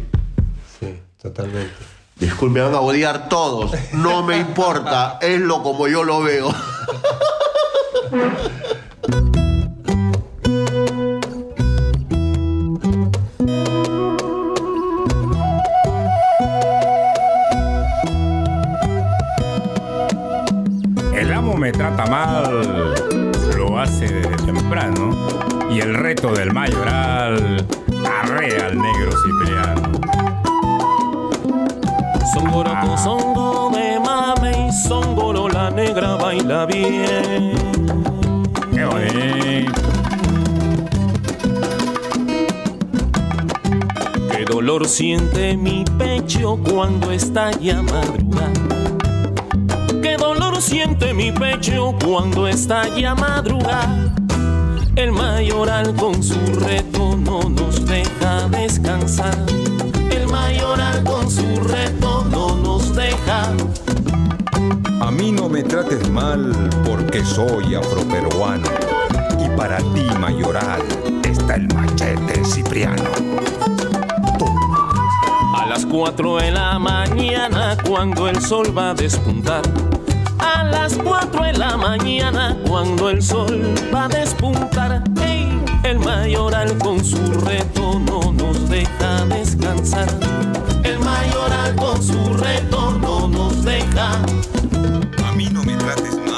Sí, 0.79 0.95
totalmente. 1.23 2.00
Disculpe, 2.21 2.59
me 2.59 2.61
van 2.61 2.75
a 2.75 2.81
odiar 2.81 3.31
todos. 3.31 3.73
No 3.95 4.23
me 4.23 4.37
importa, 4.37 5.19
es 5.23 5.41
lo 5.41 5.63
como 5.63 5.89
yo 5.89 6.05
lo 6.05 6.21
veo. 6.23 6.55
El 21.15 21.33
amo 21.33 21.57
me 21.57 21.73
trata 21.73 22.05
mal, 22.05 22.95
lo 23.57 23.79
hace 23.79 24.07
desde 24.09 24.37
temprano, 24.45 25.17
y 25.71 25.81
el 25.81 25.95
reto 25.95 26.33
del 26.33 26.53
mayoral 26.53 27.67
arrea 28.05 28.67
al 28.67 28.79
negro 28.79 29.11
Cipriano. 29.23 29.90
Songoro 32.33 32.97
songo 32.97 33.71
de 33.75 33.99
mame 33.99 34.69
y 34.69 34.73
songoro 34.73 35.49
la 35.49 35.69
negra 35.71 36.15
baila 36.15 36.65
bien. 36.65 37.55
¡Qué 38.73 38.85
bonito! 38.85 39.81
Qué 44.31 44.45
dolor 44.45 44.87
siente 44.87 45.57
mi 45.57 45.85
pecho 45.99 46.57
cuando 46.71 47.11
está 47.11 47.51
ya 47.59 47.83
madrugada. 47.83 48.53
Qué 50.01 50.17
dolor 50.17 50.63
siente 50.63 51.13
mi 51.13 51.33
pecho 51.33 51.97
cuando 52.05 52.47
está 52.47 52.87
ya 52.97 53.17
madrugada. 53.17 54.15
El 54.95 55.11
mayoral 55.11 55.97
con 55.97 56.23
su 56.23 56.39
reto 56.61 57.17
no 57.17 57.49
nos 57.49 57.85
deja 57.87 58.49
descansar. 58.49 59.35
Mayoral 60.31 61.03
con 61.05 61.31
su 61.31 61.61
reto 61.61 62.25
no 62.31 62.57
nos 62.57 62.95
deja. 62.95 63.53
A 65.01 65.11
mí 65.11 65.33
no 65.33 65.49
me 65.49 65.63
trates 65.63 66.09
mal 66.11 66.53
porque 66.85 67.25
soy 67.25 67.75
afroperuano. 67.75 68.69
Y 69.45 69.49
para 69.57 69.79
ti, 69.79 70.07
mayoral, 70.19 70.83
está 71.25 71.57
el 71.57 71.67
machete 71.75 72.45
cipriano. 72.45 73.11
A 75.57 75.67
las 75.67 75.85
4 75.87 76.37
de 76.37 76.51
la 76.53 76.79
mañana 76.79 77.77
cuando 77.87 78.29
el 78.29 78.41
sol 78.41 78.77
va 78.77 78.91
a 78.91 78.95
despuntar. 78.95 79.63
A 80.39 80.65
las 80.65 80.95
4 80.95 81.43
de 81.45 81.53
la 81.55 81.77
mañana 81.77 82.57
cuando 82.67 83.11
el 83.11 83.23
sol 83.23 83.75
va 83.93 84.05
a 84.05 84.09
despuntar. 84.09 85.03
El 86.11 86.17
mayoral 86.17 86.77
con 86.79 87.05
su 87.05 87.17
reto 87.41 88.01
no 88.01 88.33
nos 88.33 88.69
deja 88.69 89.25
descansar. 89.27 90.09
El 90.83 90.99
mayoral 90.99 91.77
con 91.77 92.03
su 92.03 92.35
reto 92.35 92.99
no 93.01 93.29
nos 93.29 93.65
deja. 93.65 94.21
A 95.25 95.33
mí 95.37 95.49
no 95.53 95.63
me 95.63 95.77
trates 95.77 96.17
mal 96.17 96.30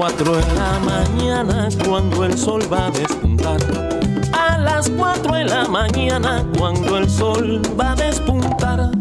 4 0.00 0.34
de 0.34 0.54
la 0.54 0.78
mañana 0.78 1.68
cuando 1.86 2.24
el 2.24 2.38
sol 2.38 2.62
va 2.72 2.86
a 2.86 2.90
despuntar. 2.90 3.60
A 4.32 4.56
las 4.56 4.88
4 4.88 5.34
de 5.34 5.44
la 5.44 5.68
mañana 5.68 6.42
cuando 6.56 6.96
el 6.96 7.10
sol 7.10 7.60
va 7.78 7.92
a 7.92 7.94
despuntar. 7.96 8.92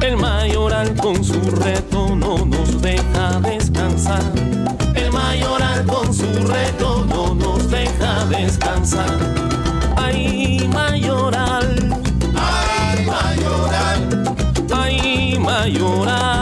El 0.00 0.16
mayoral 0.18 0.94
con 0.94 1.24
su 1.24 1.40
reto 1.50 2.14
no 2.14 2.46
nos 2.46 2.80
deja 2.80 3.40
descansar. 3.40 4.22
El 4.94 5.10
mayoral 5.10 5.84
con 5.84 6.14
su 6.14 6.32
reto 6.46 7.04
no 7.08 7.34
nos 7.34 7.68
deja 7.68 8.24
descansar. 8.26 9.10
Ay, 9.96 10.70
mayoral. 10.72 11.74
Ay, 12.36 13.04
mayoral. 13.04 14.36
Ay, 14.72 15.38
mayoral. 15.40 16.39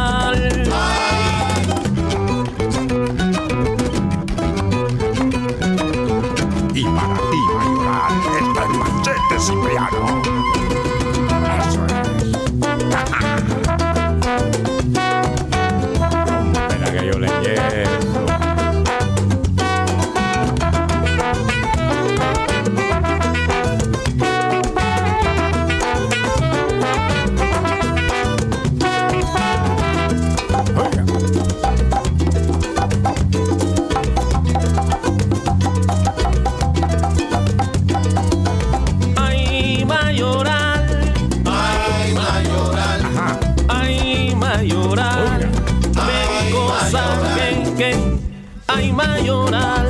Ay, 48.98 49.22
mayoral. 49.22 49.88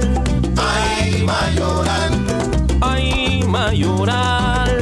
Ay, 0.56 1.22
mayoral. 1.24 2.12
Ay, 2.82 3.42
mayoral. 3.46 4.72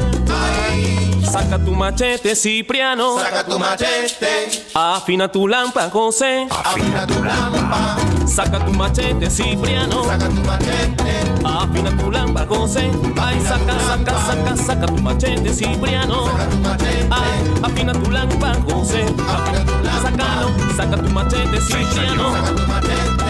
Saca 1.23 1.59
tu 1.65 1.73
machete, 1.75 2.35
Cipriano. 2.35 3.19
Saca 3.19 3.45
tu 3.45 3.59
machete. 3.59 4.67
Afina 4.75 5.29
tu 5.29 5.47
lámpara, 5.47 5.91
José. 5.91 6.47
Afina 6.51 7.07
tu 7.07 7.23
lámpara. 7.23 7.97
Saca 8.27 8.59
tu 8.65 8.73
machete, 8.73 9.31
Cipriano. 9.31 10.03
Saca 10.05 10.29
tu 10.29 10.43
machete. 10.43 11.13
Afina 11.45 11.91
tu 11.97 12.11
lámpara, 12.11 12.47
José. 12.47 12.91
Ay, 13.23 13.39
saca, 13.47 13.75
saca, 13.89 14.15
saca, 14.27 14.57
saca 14.57 14.87
tu 14.87 15.03
machete, 15.03 15.53
Cipriano. 15.55 16.27
Saca 16.27 16.47
tu 16.51 16.57
machete. 16.67 17.07
Ay, 17.11 17.39
afina 17.63 17.93
tu 17.93 18.11
lámpara, 18.11 18.59
José. 18.67 19.03
Afina 19.05 19.61
tu 19.65 19.75
lámpara. 19.87 20.03
Sácalo, 20.03 20.49
saca 20.77 20.97
tu 20.97 21.11
machete, 21.15 21.59
Cipriano. 21.69 22.27
Saca 22.33 22.51
tu 22.57 22.65
machete. 22.67 23.26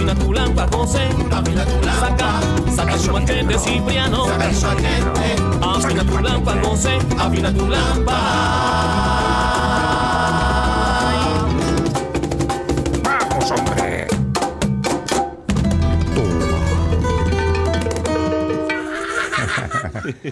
Afina 0.00 0.14
tu 0.14 0.32
lámpara, 0.32 0.66
José. 0.72 1.08
Afina 1.30 1.64
tu 1.66 1.78
lámpara. 1.84 2.00
Saca, 2.00 2.40
saca 2.74 2.96
tu 2.96 3.12
machete, 3.12 3.58
Cipriano. 3.58 4.24
Saca 4.24 4.48
tu 4.48 4.60
machete. 4.64 5.36
Afina 5.60 6.04
tu 6.04 6.18
lámpara, 6.22 6.62
José. 6.62 6.98
Afina 7.18 7.52
tu 7.52 7.68
lámpara. 7.68 8.18
Vamos, 13.04 13.50
hombre. 13.50 14.06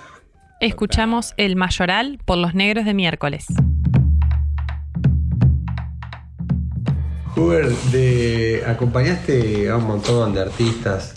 Escuchamos 0.61 1.35
El 1.37 1.57
Mayoral 1.57 2.19
por 2.25 2.39
los 2.39 2.55
Negros 2.55 2.87
de 2.87 2.95
Miércoles. 2.95 3.45
Huber, 7.39 7.69
de, 7.93 8.65
acompañaste 8.67 9.71
a 9.71 9.77
un 9.77 9.87
montón 9.87 10.35
de 10.35 10.41
artistas 10.41 11.15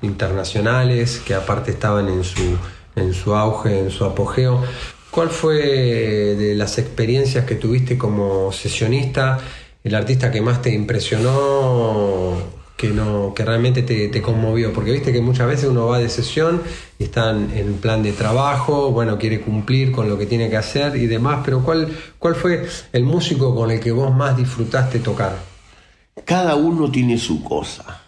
internacionales 0.00 1.20
que 1.26 1.34
aparte 1.34 1.72
estaban 1.72 2.08
en 2.08 2.22
su, 2.22 2.56
en 2.94 3.12
su 3.12 3.34
auge, 3.34 3.80
en 3.80 3.90
su 3.90 4.04
apogeo. 4.04 4.62
¿Cuál 5.10 5.30
fue 5.30 5.56
de 5.56 6.54
las 6.54 6.78
experiencias 6.78 7.46
que 7.46 7.56
tuviste 7.56 7.98
como 7.98 8.52
sesionista 8.52 9.38
el 9.82 9.94
artista 9.96 10.30
que 10.30 10.40
más 10.40 10.62
te 10.62 10.72
impresionó, 10.72 12.34
que, 12.76 12.88
no, 12.90 13.32
que 13.34 13.44
realmente 13.44 13.82
te, 13.82 14.06
te 14.06 14.22
conmovió? 14.22 14.72
Porque 14.72 14.92
viste 14.92 15.12
que 15.12 15.20
muchas 15.20 15.48
veces 15.48 15.64
uno 15.68 15.88
va 15.88 15.98
de 15.98 16.08
sesión 16.08 16.62
y 16.98 17.04
está 17.04 17.30
en 17.30 17.78
plan 17.80 18.04
de 18.04 18.12
trabajo, 18.12 18.92
bueno, 18.92 19.18
quiere 19.18 19.40
cumplir 19.40 19.90
con 19.90 20.08
lo 20.08 20.16
que 20.16 20.26
tiene 20.26 20.48
que 20.48 20.58
hacer 20.58 20.94
y 20.94 21.06
demás, 21.06 21.40
pero 21.44 21.64
¿cuál, 21.64 21.88
¿cuál 22.20 22.36
fue 22.36 22.66
el 22.92 23.02
músico 23.02 23.52
con 23.52 23.72
el 23.72 23.80
que 23.80 23.90
vos 23.90 24.14
más 24.14 24.36
disfrutaste 24.36 25.00
tocar? 25.00 25.55
Cada 26.24 26.56
uno 26.56 26.90
tiene 26.90 27.18
su 27.18 27.42
cosa. 27.42 28.00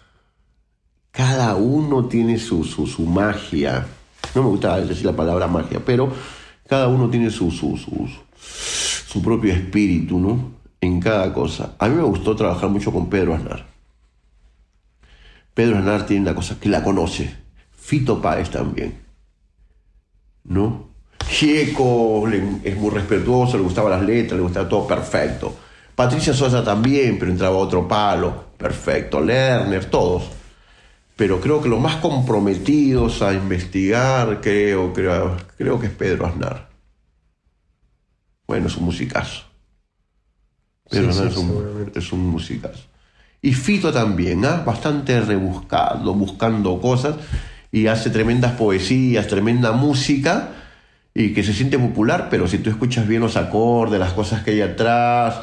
Cada 1.11 1.57
uno 1.57 2.07
tiene 2.07 2.39
su, 2.39 2.65
su, 2.65 3.05
magia. 3.05 3.87
No 4.35 4.43
me 4.43 4.49
gusta 4.49 4.81
decir 4.81 5.05
la 5.05 5.17
palabra 5.17 5.47
magia, 5.47 5.81
pero 5.85 6.13
cada 6.69 6.89
uno 6.89 7.11
tiene 7.11 7.31
su, 7.31 7.51
su, 7.51 7.77
su, 8.37 9.23
propio 9.23 9.53
espíritu, 9.53 10.19
¿no? 10.19 10.53
En 10.81 11.01
cada 11.01 11.33
cosa. 11.33 11.75
A 11.79 11.89
mí 11.89 11.97
me 11.97 12.03
gustó 12.03 12.37
trabajar 12.37 12.71
mucho 12.71 12.93
con 12.93 13.11
Pedro 13.11 13.35
Aznar. 13.35 13.67
Pedro 15.55 15.79
Aznar 15.79 16.07
tiene 16.07 16.23
una 16.23 16.35
cosa 16.35 16.59
que 16.59 16.69
la 16.69 16.85
conoce. 16.85 17.35
Fito 17.77 18.23
Páez 18.23 18.51
también. 18.51 18.99
¿No? 20.45 20.89
Gieco 21.29 22.27
es 22.29 22.77
muy 22.77 22.91
respetuoso, 22.91 23.59
le 23.59 23.65
gustaban 23.65 23.91
las 23.91 24.03
letras, 24.03 24.39
le 24.39 24.45
gustaba 24.45 24.69
todo 24.69 24.87
perfecto. 24.87 25.55
Patricia 25.99 26.33
Sosa 26.33 26.63
también, 26.63 27.19
pero 27.19 27.33
entraba 27.33 27.57
otro 27.57 27.89
palo. 27.89 28.45
Perfecto. 28.57 29.21
Lerner, 29.21 29.87
todos. 29.87 30.31
Pero 31.17 31.41
creo 31.41 31.61
que 31.61 31.69
los 31.69 31.81
más 31.81 31.97
comprometidos 31.97 33.21
a 33.21 33.33
investigar, 33.35 34.41
creo, 34.41 34.93
creo, 34.93 35.37
creo 35.57 35.81
que 35.81 35.87
es 35.89 35.93
Pedro 35.93 36.27
Aznar. 36.27 36.69
Bueno, 38.47 38.69
es 38.69 38.77
un 38.77 38.85
musicazo. 38.85 39.43
Pedro 40.89 41.13
Sí, 41.13 41.19
Aznar 41.19 41.33
sí, 41.33 41.33
es, 41.33 41.37
un, 41.39 41.49
seguramente. 41.49 41.99
es 41.99 42.13
un 42.13 42.27
musicazo. 42.29 42.85
Y 43.43 43.53
Fito 43.55 43.93
también, 43.93 44.45
¿ah? 44.45 44.63
bastante 44.65 45.21
rebuscado, 45.21 46.15
buscando 46.15 46.81
cosas 46.81 47.17
y 47.73 47.89
hace 47.89 48.11
tremendas 48.11 48.53
poesías, 48.53 49.27
tremenda 49.27 49.73
música 49.73 50.51
y 51.13 51.35
que 51.35 51.43
se 51.43 51.53
siente 51.53 51.77
popular, 51.77 52.29
pero 52.31 52.47
si 52.47 52.59
tú 52.59 52.71
escuchas 52.71 53.09
bien 53.09 53.21
los 53.21 53.37
acordes, 53.37 53.99
las 53.99 54.13
cosas 54.13 54.45
que 54.45 54.53
hay 54.53 54.61
atrás, 54.61 55.41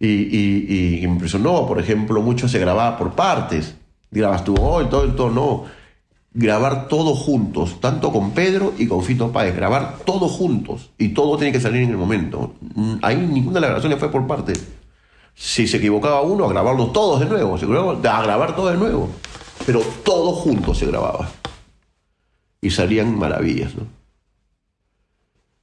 y, 0.00 1.00
impresionó, 1.02 1.66
por 1.66 1.80
ejemplo, 1.80 2.22
mucho 2.22 2.48
se 2.48 2.58
grababa 2.58 2.96
por 2.96 3.12
partes. 3.12 3.76
Grabas 4.10 4.44
tú, 4.44 4.54
oh, 4.58 4.82
y 4.82 4.86
todo, 4.86 5.06
y 5.06 5.10
todo, 5.10 5.30
no. 5.30 5.64
Grabar 6.32 6.88
todo 6.88 7.14
juntos, 7.14 7.80
tanto 7.80 8.12
con 8.12 8.30
Pedro 8.30 8.72
y 8.78 8.86
con 8.86 9.02
Fito 9.02 9.32
Páez, 9.32 9.56
grabar 9.56 9.98
todo 10.04 10.28
juntos 10.28 10.90
y 10.98 11.08
todo 11.08 11.36
tiene 11.36 11.52
que 11.52 11.60
salir 11.60 11.82
en 11.82 11.90
el 11.90 11.96
momento. 11.96 12.54
Mm, 12.74 12.94
Ahí 13.02 13.16
ninguna 13.16 13.54
de 13.54 13.60
las 13.62 13.70
grabaciones 13.70 13.98
fue 13.98 14.10
por 14.10 14.26
partes. 14.26 14.66
Si 15.34 15.66
se 15.66 15.78
equivocaba 15.78 16.20
uno, 16.22 16.44
a 16.44 16.48
grabarlos 16.48 16.92
todos 16.92 17.20
de 17.20 17.26
nuevo. 17.26 17.58
Se 17.58 17.64
a 17.64 18.22
grabar 18.22 18.54
todo 18.56 18.70
de 18.70 18.76
nuevo. 18.76 19.08
Pero 19.64 19.80
todos 20.04 20.38
juntos 20.38 20.78
se 20.78 20.86
grababa. 20.86 21.28
Y 22.60 22.70
salían 22.70 23.16
maravillas, 23.16 23.74
¿no? 23.76 23.86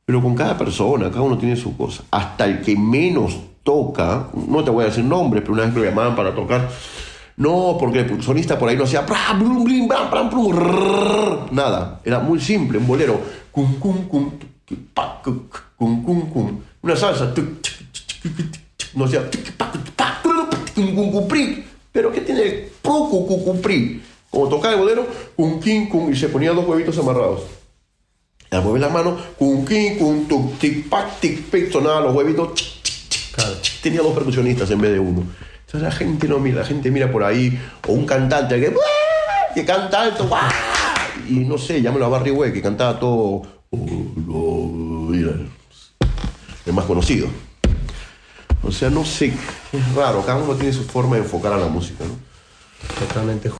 Pero 0.06 0.22
con 0.22 0.36
cada 0.36 0.58
persona, 0.58 1.10
cada 1.10 1.24
uno 1.24 1.38
tiene 1.38 1.56
su 1.56 1.76
cosa. 1.76 2.04
Hasta 2.12 2.46
el 2.46 2.62
que 2.62 2.78
menos 2.78 3.40
toca, 3.66 4.30
no 4.48 4.64
te 4.64 4.70
voy 4.70 4.84
a 4.84 4.88
decir 4.88 5.04
nombres, 5.04 5.42
pero 5.42 5.54
una 5.54 5.64
vez 5.64 5.74
me 5.74 5.84
llamaban 5.84 6.16
para 6.16 6.34
tocar. 6.34 6.70
No, 7.38 7.76
porque 7.78 8.00
el 8.00 8.24
sonista 8.24 8.58
por 8.58 8.70
ahí 8.70 8.78
no 8.78 8.86
hacía. 8.86 9.06
Nada. 11.52 12.00
Era 12.06 12.20
muy 12.20 12.40
simple, 12.40 12.78
un 12.78 12.88
bolero. 12.88 13.20
Una 16.82 16.96
salsa. 16.96 17.34
No 18.94 19.06
hacía. 19.06 19.30
Pero 21.92 22.12
¿qué 22.12 22.22
tiene 22.22 22.42
el? 22.44 22.70
Como 24.30 24.48
tocaba 24.50 24.74
el 24.74 24.80
bolero, 24.80 25.08
cum, 25.36 25.60
quin, 25.60 25.90
cum, 25.90 26.12
y 26.12 26.16
se 26.16 26.30
ponía 26.30 26.52
dos 26.52 26.68
huevitos 26.68 26.98
amarrados. 27.00 27.42
Las 28.52 28.92
manos, 28.92 29.22
cum, 29.40 29.66
quin, 29.66 29.98
cum, 29.98 30.28
tuc, 30.28 30.60
tic, 30.60 30.88
pac, 30.88 31.20
tic, 31.20 31.50
pic, 31.50 31.72
sonaban 31.72 32.04
los 32.04 32.16
huevitos. 32.16 32.75
Tenía 33.82 34.02
dos 34.02 34.14
percusionistas 34.14 34.70
en 34.72 34.82
vez 34.82 34.92
de 34.94 35.00
uno. 35.00 35.24
Entonces 35.66 35.82
la 35.82 35.92
gente 35.92 36.28
no 36.28 36.40
mira, 36.40 36.60
la 36.62 36.66
gente 36.66 36.92
mira 36.92 37.12
por 37.12 37.24
ahí, 37.24 37.60
o 37.88 37.94
un 37.94 38.06
cantante 38.06 38.60
que, 38.60 38.74
que 39.54 39.66
canta 39.66 40.02
alto, 40.02 40.30
y 41.28 41.40
no 41.40 41.58
sé, 41.58 41.82
llámelo 41.82 42.06
a 42.06 42.10
Barry 42.10 42.32
White, 42.32 42.54
que 42.54 42.62
cantaba 42.62 43.00
todo, 43.00 43.42
"Oh, 43.72 43.78
no", 44.16 45.14
y 45.16 45.22
era 45.24 45.32
el 46.66 46.74
más 46.74 46.86
conocido. 46.86 47.28
O 48.64 48.72
sea, 48.72 48.90
no 48.90 49.06
sé, 49.06 49.34
es 49.72 49.96
raro, 49.96 50.26
cada 50.26 50.42
uno 50.42 50.56
tiene 50.56 50.74
su 50.74 50.84
forma 50.84 51.16
de 51.16 51.22
enfocar 51.24 51.54
a 51.54 51.58
la 51.58 51.68
música, 51.68 52.04
¿no? 52.04 52.16
Totalmente. 53.08 53.52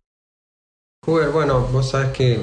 Huber, 1.06 1.30
bueno, 1.30 1.62
vos 1.72 1.90
sabes 1.90 2.10
que 2.10 2.42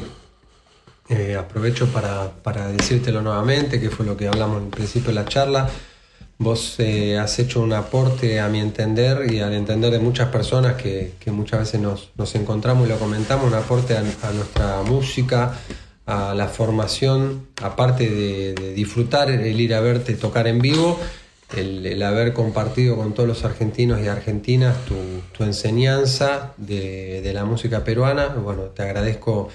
eh, 1.09 1.37
aprovecho 1.37 1.89
para, 1.89 2.31
para 2.31 2.69
decírtelo 2.69 3.23
nuevamente, 3.23 3.81
que 3.81 3.91
fue 3.91 4.07
lo 4.07 4.17
que 4.17 4.29
hablamos 4.29 4.63
al 4.63 4.69
principio 4.69 5.09
de 5.09 5.15
la 5.15 5.25
charla. 5.25 5.69
Vos 6.39 6.77
eh, 6.79 7.19
has 7.19 7.39
hecho 7.39 7.61
un 7.61 7.73
aporte 7.73 8.41
a 8.41 8.49
mi 8.49 8.59
entender 8.59 9.33
y 9.33 9.41
al 9.41 9.53
entender 9.53 9.93
de 9.93 10.01
muchas 10.01 10.29
personas 10.29 10.75
que, 10.75 11.13
que 11.21 11.31
muchas 11.31 11.61
veces 11.61 11.81
nos, 11.81 12.11
nos 12.17 12.35
encontramos 12.35 12.87
y 12.87 12.91
lo 12.91 12.99
comentamos, 12.99 13.47
un 13.47 13.55
aporte 13.55 13.97
a, 13.97 14.03
nuestra 14.03 14.83
música, 14.83 15.55
a 16.07 16.35
la 16.35 16.49
formación, 16.49 17.47
aparte 17.63 18.11
de, 18.11 18.55
de 18.55 18.75
disfrutar 18.75 19.31
el 19.31 19.61
ir 19.61 19.75
a 19.75 19.81
verte 19.81 20.15
tocar 20.15 20.49
en 20.49 20.59
vivo, 20.59 20.99
el, 21.57 21.87
el 21.87 22.03
haber 22.03 22.33
compartido 22.33 22.97
con 22.97 23.15
todos 23.15 23.29
los 23.29 23.45
argentinos 23.45 24.01
y 24.01 24.09
argentinas 24.09 24.85
tu, 24.87 24.97
tu 25.37 25.45
enseñanza 25.45 26.55
de, 26.57 27.21
de 27.23 27.33
la 27.33 27.45
música 27.45 27.85
peruana. 27.85 28.29
Bueno, 28.29 28.63
te 28.65 28.83
agradezco 28.83 29.49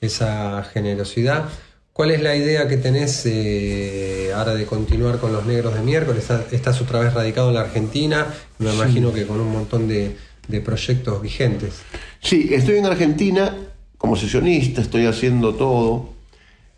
esa 0.00 0.64
generosidad. 0.64 1.44
¿Cuál 1.92 2.10
es 2.10 2.22
la 2.22 2.34
idea 2.34 2.68
que 2.68 2.78
tenés 2.78 3.22
eh, 3.26 4.32
ahora 4.34 4.54
de 4.54 4.64
continuar 4.64 5.18
con 5.18 5.32
los 5.32 5.44
negros 5.44 5.74
de 5.74 5.82
miércoles? 5.82 6.22
Estás, 6.22 6.52
estás 6.52 6.80
otra 6.80 7.00
vez 7.00 7.12
radicado 7.12 7.48
en 7.48 7.54
la 7.54 7.60
Argentina, 7.60 8.26
me 8.58 8.72
imagino 8.72 9.12
que 9.12 9.26
con 9.26 9.38
un 9.38 9.52
montón 9.52 9.88
de, 9.88 10.16
de 10.48 10.60
proyectos 10.62 11.20
vigentes. 11.20 11.82
Sí, 12.20 12.48
estoy 12.52 12.78
en 12.78 12.86
Argentina 12.86 13.54
como 13.98 14.16
sesionista, 14.16 14.80
estoy 14.80 15.04
haciendo 15.04 15.54
todo. 15.54 16.08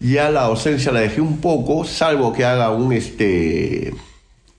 Ya 0.00 0.30
la 0.30 0.42
docencia 0.42 0.90
la 0.90 1.00
dejé 1.00 1.20
un 1.20 1.40
poco, 1.40 1.84
salvo 1.84 2.32
que 2.32 2.44
haga 2.44 2.72
un 2.72 2.92
este 2.92 3.94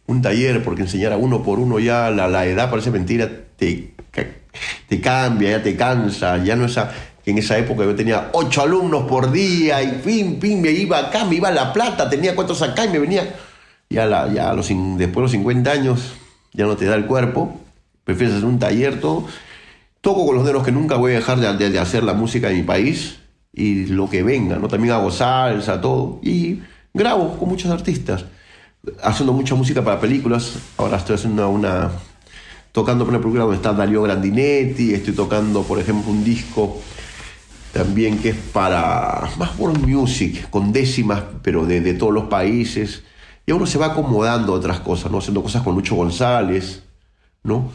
un 0.08 0.22
taller, 0.22 0.64
porque 0.64 0.84
enseñar 0.84 1.12
a 1.12 1.18
uno 1.18 1.44
por 1.44 1.60
uno 1.60 1.80
ya 1.80 2.10
la, 2.12 2.30
la 2.30 2.46
edad 2.46 2.70
parece 2.70 2.92
mentira, 2.92 3.30
te, 3.58 3.94
te 4.88 5.02
cambia, 5.02 5.52
ya 5.52 5.64
te 5.64 5.76
cansa, 5.76 6.42
ya 6.44 6.56
no 6.56 6.68
que 6.68 6.72
en 7.26 7.40
esa 7.40 7.58
época 7.58 7.84
yo 7.84 7.96
tenía 7.96 8.30
ocho 8.34 8.62
alumnos 8.62 9.04
por 9.04 9.32
día 9.32 9.82
y 9.82 10.00
pim, 10.04 10.40
pim, 10.40 10.62
me 10.62 10.72
iba 10.72 11.00
acá, 11.00 11.26
me 11.26 11.36
iba 11.36 11.50
a 11.50 11.52
La 11.52 11.74
Plata, 11.74 12.10
tenía 12.10 12.36
cuatro 12.36 12.56
acá 12.64 12.86
y 12.86 12.90
me 12.90 13.00
venía. 13.00 13.36
Ya, 13.90 14.06
la, 14.06 14.32
ya 14.32 14.54
los, 14.54 14.68
después 14.68 15.16
de 15.16 15.22
los 15.22 15.32
50 15.32 15.72
años 15.72 16.14
ya 16.54 16.66
no 16.66 16.76
te 16.76 16.86
da 16.86 16.96
el 16.96 17.06
cuerpo, 17.06 17.60
prefieres 18.04 18.36
hacer 18.36 18.48
un 18.48 18.60
taller, 18.60 19.00
todo. 19.00 19.26
Toco 20.02 20.26
con 20.26 20.36
los 20.36 20.46
dedos 20.46 20.64
que 20.64 20.72
nunca 20.72 20.98
voy 20.98 21.14
a 21.14 21.16
dejar 21.16 21.40
de, 21.40 21.80
hacer 21.80 22.04
la 22.04 22.14
música 22.14 22.50
de 22.50 22.56
mi 22.56 22.64
país 22.64 23.18
y 23.52 23.88
lo 23.88 24.08
que 24.08 24.22
venga, 24.22 24.58
¿no? 24.58 24.68
También 24.68 24.94
hago 24.94 25.10
salsa, 25.10 25.82
todo. 25.82 26.20
Y 26.22 26.62
grabo 26.94 27.38
con 27.40 27.50
muchos 27.50 27.72
artistas, 27.72 28.26
haciendo 29.02 29.34
mucha 29.34 29.56
música 29.56 29.84
para 29.84 30.00
películas. 30.00 30.60
Ahora 30.78 30.98
estoy 30.98 31.16
haciendo 31.16 31.50
una, 31.50 31.90
tocando 32.72 33.04
para 33.04 33.18
una 33.18 33.24
película 33.24 33.46
donde 33.46 33.58
está 33.58 33.74
Darío 33.74 34.04
Grandinetti, 34.04 34.94
estoy 34.94 35.16
tocando, 35.16 35.64
por 35.64 35.80
ejemplo, 35.80 36.12
un 36.12 36.24
disco 36.24 36.80
también 37.76 38.20
que 38.20 38.30
es 38.30 38.38
para 38.38 39.28
más 39.38 39.60
world 39.60 39.86
music, 39.86 40.50
con 40.50 40.72
décimas, 40.72 41.22
pero 41.42 41.66
de, 41.66 41.94
todos 41.96 42.14
los 42.14 42.28
países. 42.28 43.04
Y 43.46 43.52
uno 43.52 43.66
se 43.66 43.78
va 43.78 43.88
acomodando 43.88 44.54
a 44.54 44.56
otras 44.56 44.80
cosas, 44.80 45.12
¿no? 45.12 45.18
Haciendo 45.18 45.44
cosas 45.44 45.62
con 45.62 45.76
Lucho 45.76 45.96
González, 45.96 46.84
¿no? 47.44 47.70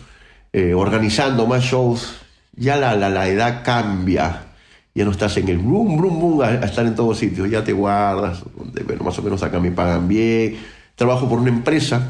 Eh, 0.55 0.73
organizando 0.73 1.47
más 1.47 1.65
shows. 1.65 2.15
Ya 2.57 2.77
la, 2.77 2.97
la, 2.97 3.29
edad 3.29 3.63
cambia. 3.63 4.47
Ya 4.95 5.05
no 5.05 5.11
estás 5.11 5.37
en 5.37 5.51
el 5.51 5.59
boom, 5.59 6.01
boom, 6.01 6.19
boom, 6.19 6.41
a, 6.41 6.55
estar 6.65 6.87
en 6.87 6.95
todos 6.95 7.19
sitios. 7.19 7.51
Ya 7.51 7.63
te 7.63 7.75
guardas, 7.75 8.43
bueno, 8.87 9.05
más 9.05 9.19
o 9.19 9.23
menos 9.23 9.43
acá 9.43 9.61
me 9.61 9.71
pagan 9.71 10.09
bien. 10.09 10.57
Trabajo 10.95 11.29
por 11.29 11.41
una 11.41 11.51
empresa 11.51 12.09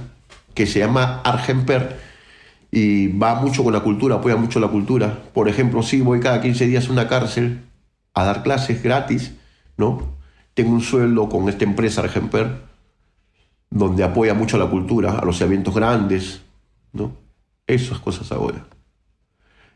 que 0.55 0.65
se 0.65 0.79
llama 0.79 1.23
Argemper 1.25 1.99
y 2.71 3.09
va 3.09 3.35
mucho 3.35 3.65
con 3.65 3.73
la 3.73 3.81
cultura, 3.81 4.15
apoya 4.15 4.37
mucho 4.37 4.61
la 4.61 4.69
cultura. 4.69 5.13
Por 5.35 5.49
ejemplo, 5.49 5.83
sí, 5.83 6.03
voy 6.03 6.21
cada 6.21 6.41
15 6.41 6.69
días 6.69 6.89
a 6.89 6.93
una 6.93 7.09
cárcel 7.09 7.63
a 8.15 8.25
dar 8.25 8.43
clases 8.43 8.83
gratis, 8.83 9.33
¿no? 9.77 10.19
Tengo 10.55 10.71
un 10.71 10.81
sueldo 10.81 11.29
con 11.29 11.49
esta 11.49 11.65
empresa 11.65 12.03
Argemper, 12.03 12.63
donde 13.71 14.03
apoya 14.03 14.35
mucho 14.35 14.57
a 14.57 14.61
la 14.61 14.67
cultura, 14.67 15.19
a 15.19 15.25
los 15.25 15.41
eventos 15.41 15.75
grandes, 15.75 16.43
¿no? 16.93 17.13
Esas 17.67 17.99
cosas 18.01 18.31
ahora. 18.33 18.67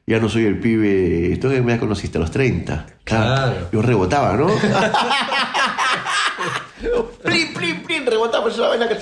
Ya 0.06 0.20
no 0.20 0.28
soy 0.28 0.44
el 0.44 0.60
pibe, 0.60 1.38
tú 1.40 1.48
me 1.48 1.78
conociste 1.78 2.18
a 2.18 2.20
los 2.20 2.30
30. 2.30 2.86
Claro. 3.04 3.68
Yo 3.72 3.80
rebotaba, 3.80 4.36
¿no? 4.36 4.48
plin, 7.22 7.54
plin, 7.54 7.82
plin, 7.82 8.04
rebotaba, 8.04 8.50
esa 8.50 8.68
vaina 8.68 8.86
que 8.86 8.96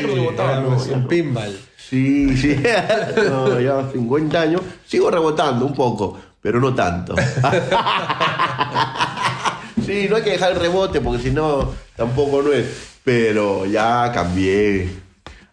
rebotaba. 0.00 0.60
no, 0.60 0.76
es 0.76 0.86
un 0.86 1.06
pinball. 1.06 1.54
Sí, 1.76 2.34
sí. 2.36 2.56
No, 3.28 3.60
ya 3.60 3.90
50 3.92 4.40
años. 4.40 4.62
Sigo 4.86 5.10
rebotando 5.10 5.66
un 5.66 5.74
poco, 5.74 6.18
pero 6.44 6.60
no 6.60 6.74
tanto. 6.74 7.14
Sí, 9.84 10.06
no 10.08 10.16
hay 10.16 10.22
que 10.22 10.30
dejar 10.30 10.52
el 10.52 10.60
rebote 10.60 11.00
porque 11.02 11.22
si 11.24 11.30
no, 11.30 11.72
tampoco 11.94 12.40
no 12.40 12.52
es. 12.54 12.96
Pero 13.04 13.66
ya 13.66 14.10
cambié 14.14 14.88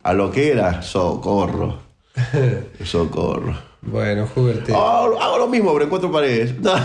a 0.03 0.13
lo 0.13 0.31
que 0.31 0.51
era. 0.53 0.81
Socorro. 0.81 1.79
Socorro. 2.85 3.53
Bueno, 3.81 4.29
Hubert, 4.33 4.63
te- 4.63 4.73
Hago, 4.73 5.37
lo 5.37 5.47
mismo, 5.49 5.73
pero 5.73 5.83
en 5.83 5.89
cuatro 5.89 6.09
paredes. 6.09 6.57
No. 6.61 6.71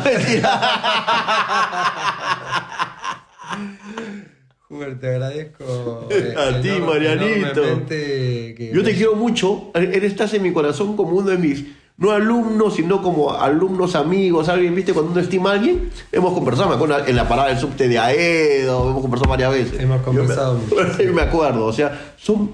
Hubert, 4.68 5.00
te 5.00 5.09
agradezco. 5.09 6.09
eh, 6.11 6.34
A 6.36 6.61
ti, 6.61 6.70
Marianito. 6.84 7.62
que- 7.86 8.70
Yo 8.74 8.82
te 8.82 8.94
quiero 8.94 9.14
mucho. 9.14 9.70
Eres 9.74 10.02
estás 10.12 10.34
en 10.34 10.42
mi 10.42 10.52
corazón 10.52 10.96
como 10.96 11.11
uno 11.16 11.30
de 11.30 11.38
mis, 11.38 11.64
no 11.99 12.11
alumnos, 12.11 12.74
sino 12.74 13.01
como 13.03 13.32
alumnos 13.32 13.94
amigos. 13.97 14.49
Alguien, 14.49 14.74
¿viste? 14.74 14.92
Cuando 14.92 15.12
uno 15.12 15.20
estima 15.20 15.51
a 15.51 15.55
alguien, 15.55 15.90
hemos 16.12 16.32
conversado. 16.34 16.68
Me 16.68 16.74
acuerdo 16.74 17.07
en 17.07 17.16
la 17.16 17.26
parada 17.28 17.49
del 17.49 17.59
subte 17.59 17.88
de 17.88 17.99
Aedo, 17.99 18.90
hemos 18.90 19.03
conversado 19.03 19.30
varias 19.30 19.51
veces. 19.53 19.80
Hemos 19.80 20.03
conversado 20.03 20.59
Yo 20.70 20.76
me, 20.76 20.82
mucho, 20.84 21.12
me 21.14 21.22
acuerdo. 21.22 21.66
O 21.66 21.72
sea, 21.72 22.12
son. 22.16 22.51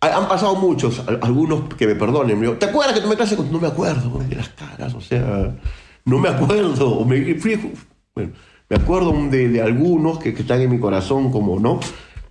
ha- 0.00 0.16
Han 0.16 0.28
pasado 0.28 0.56
muchos, 0.56 1.00
al- 1.06 1.20
algunos 1.22 1.72
que 1.76 1.86
me 1.86 1.94
perdonen. 1.94 2.38
Me 2.38 2.46
digo, 2.46 2.58
¿Te 2.58 2.66
acuerdas 2.66 2.94
que 2.94 3.00
tomé 3.02 3.16
clase 3.16 3.36
con.? 3.36 3.50
No 3.52 3.58
me 3.60 3.68
acuerdo, 3.68 4.18
de 4.28 4.34
las 4.36 4.48
caras, 4.50 4.94
o 4.94 5.00
sea, 5.00 5.54
no 6.04 6.18
me 6.18 6.28
acuerdo. 6.28 7.04
Me, 7.04 7.34
fui- 7.36 7.72
bueno, 8.14 8.32
me 8.68 8.76
acuerdo 8.76 9.12
de, 9.30 9.48
de 9.48 9.62
algunos 9.62 10.18
que, 10.18 10.34
que 10.34 10.42
están 10.42 10.60
en 10.60 10.70
mi 10.70 10.80
corazón, 10.80 11.30
como, 11.30 11.60
¿no? 11.60 11.78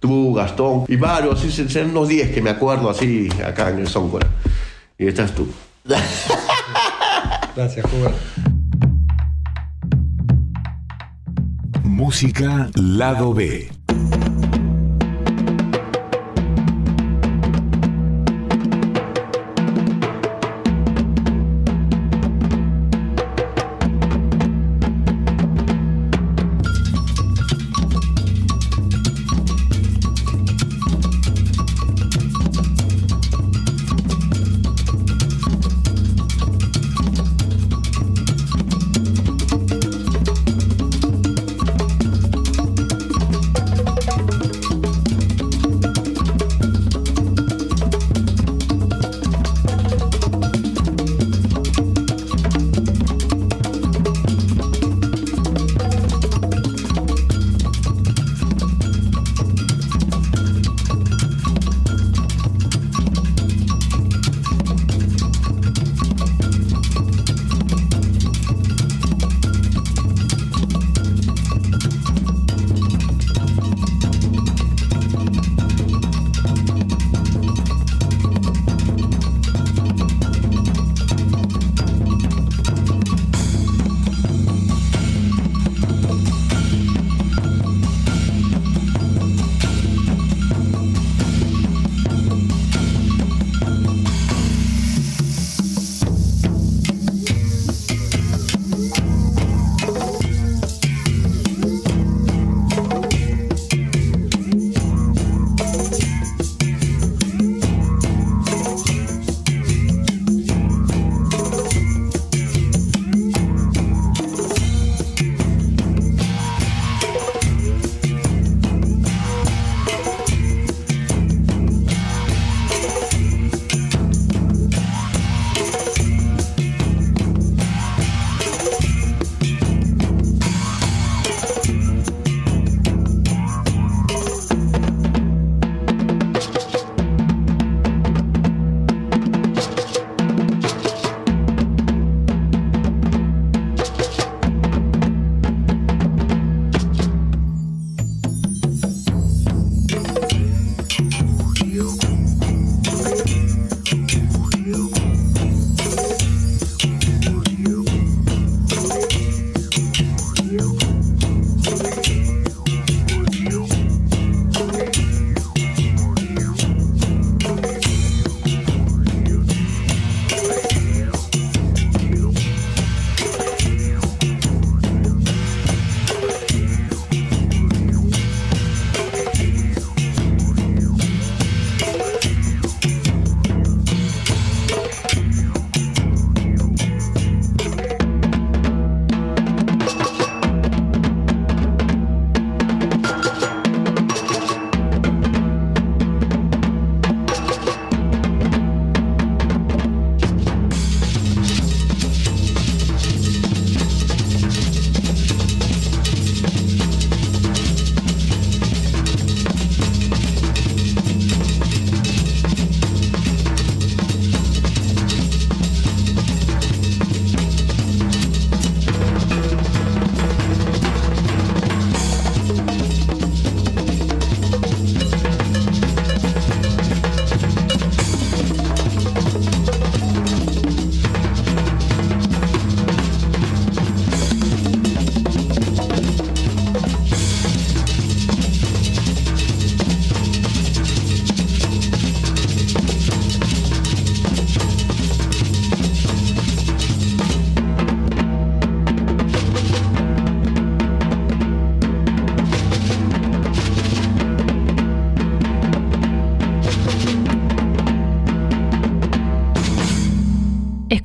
Tú, 0.01 0.33
Gastón, 0.33 0.83
y 0.89 0.97
varios, 0.97 1.39
serán 1.39 1.91
unos 1.91 2.09
10 2.09 2.31
que 2.31 2.41
me 2.41 2.49
acuerdo 2.49 2.89
así 2.89 3.29
acá 3.43 3.69
en 3.69 3.79
el 3.79 3.87
Zóncora. 3.87 4.27
Y 4.97 5.07
estás 5.07 5.33
tú. 5.33 5.47
Gracias, 7.55 7.85
Hubert. 7.93 8.15
Música 11.83 12.69
Lado 12.75 13.33
B. 13.33 13.69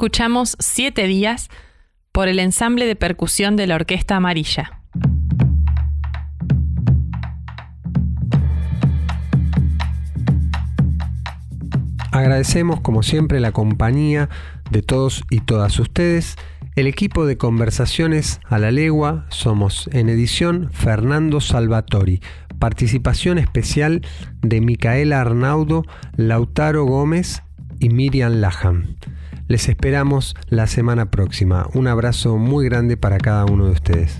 escuchamos 0.01 0.57
Siete 0.61 1.07
días 1.07 1.51
por 2.11 2.28
el 2.28 2.38
ensamble 2.38 2.86
de 2.86 2.96
percusión 2.96 3.57
de 3.57 3.66
la 3.66 3.74
Orquesta 3.74 4.16
Amarilla. 4.16 4.80
Agradecemos 12.12 12.80
como 12.80 13.03
siempre 13.03 13.40
la 13.40 13.53
compañía 13.53 14.30
de 14.70 14.80
todos 14.80 15.22
y 15.28 15.40
todas 15.40 15.78
ustedes. 15.78 16.36
El 16.76 16.86
equipo 16.86 17.26
de 17.26 17.36
conversaciones 17.36 18.40
a 18.48 18.59
la 18.59 18.70
legua 18.70 19.26
somos 19.28 19.90
en 19.92 20.09
edición 20.09 20.70
Fernando 20.72 21.42
Salvatori. 21.42 22.22
Participación 22.59 23.36
especial 23.36 24.01
de 24.40 24.62
Micaela 24.62 25.20
Arnaudo, 25.20 25.84
Lautaro 26.16 26.86
Gómez 26.86 27.42
y 27.80 27.90
Miriam 27.90 28.40
Lajan. 28.40 28.96
Les 29.51 29.68
esperamos 29.68 30.36
la 30.48 30.68
semana 30.68 31.11
próxima. 31.11 31.66
Un 31.74 31.88
abrazo 31.88 32.36
muy 32.36 32.66
grande 32.66 32.96
para 32.96 33.18
cada 33.18 33.46
uno 33.46 33.66
de 33.66 33.72
ustedes. 33.72 34.16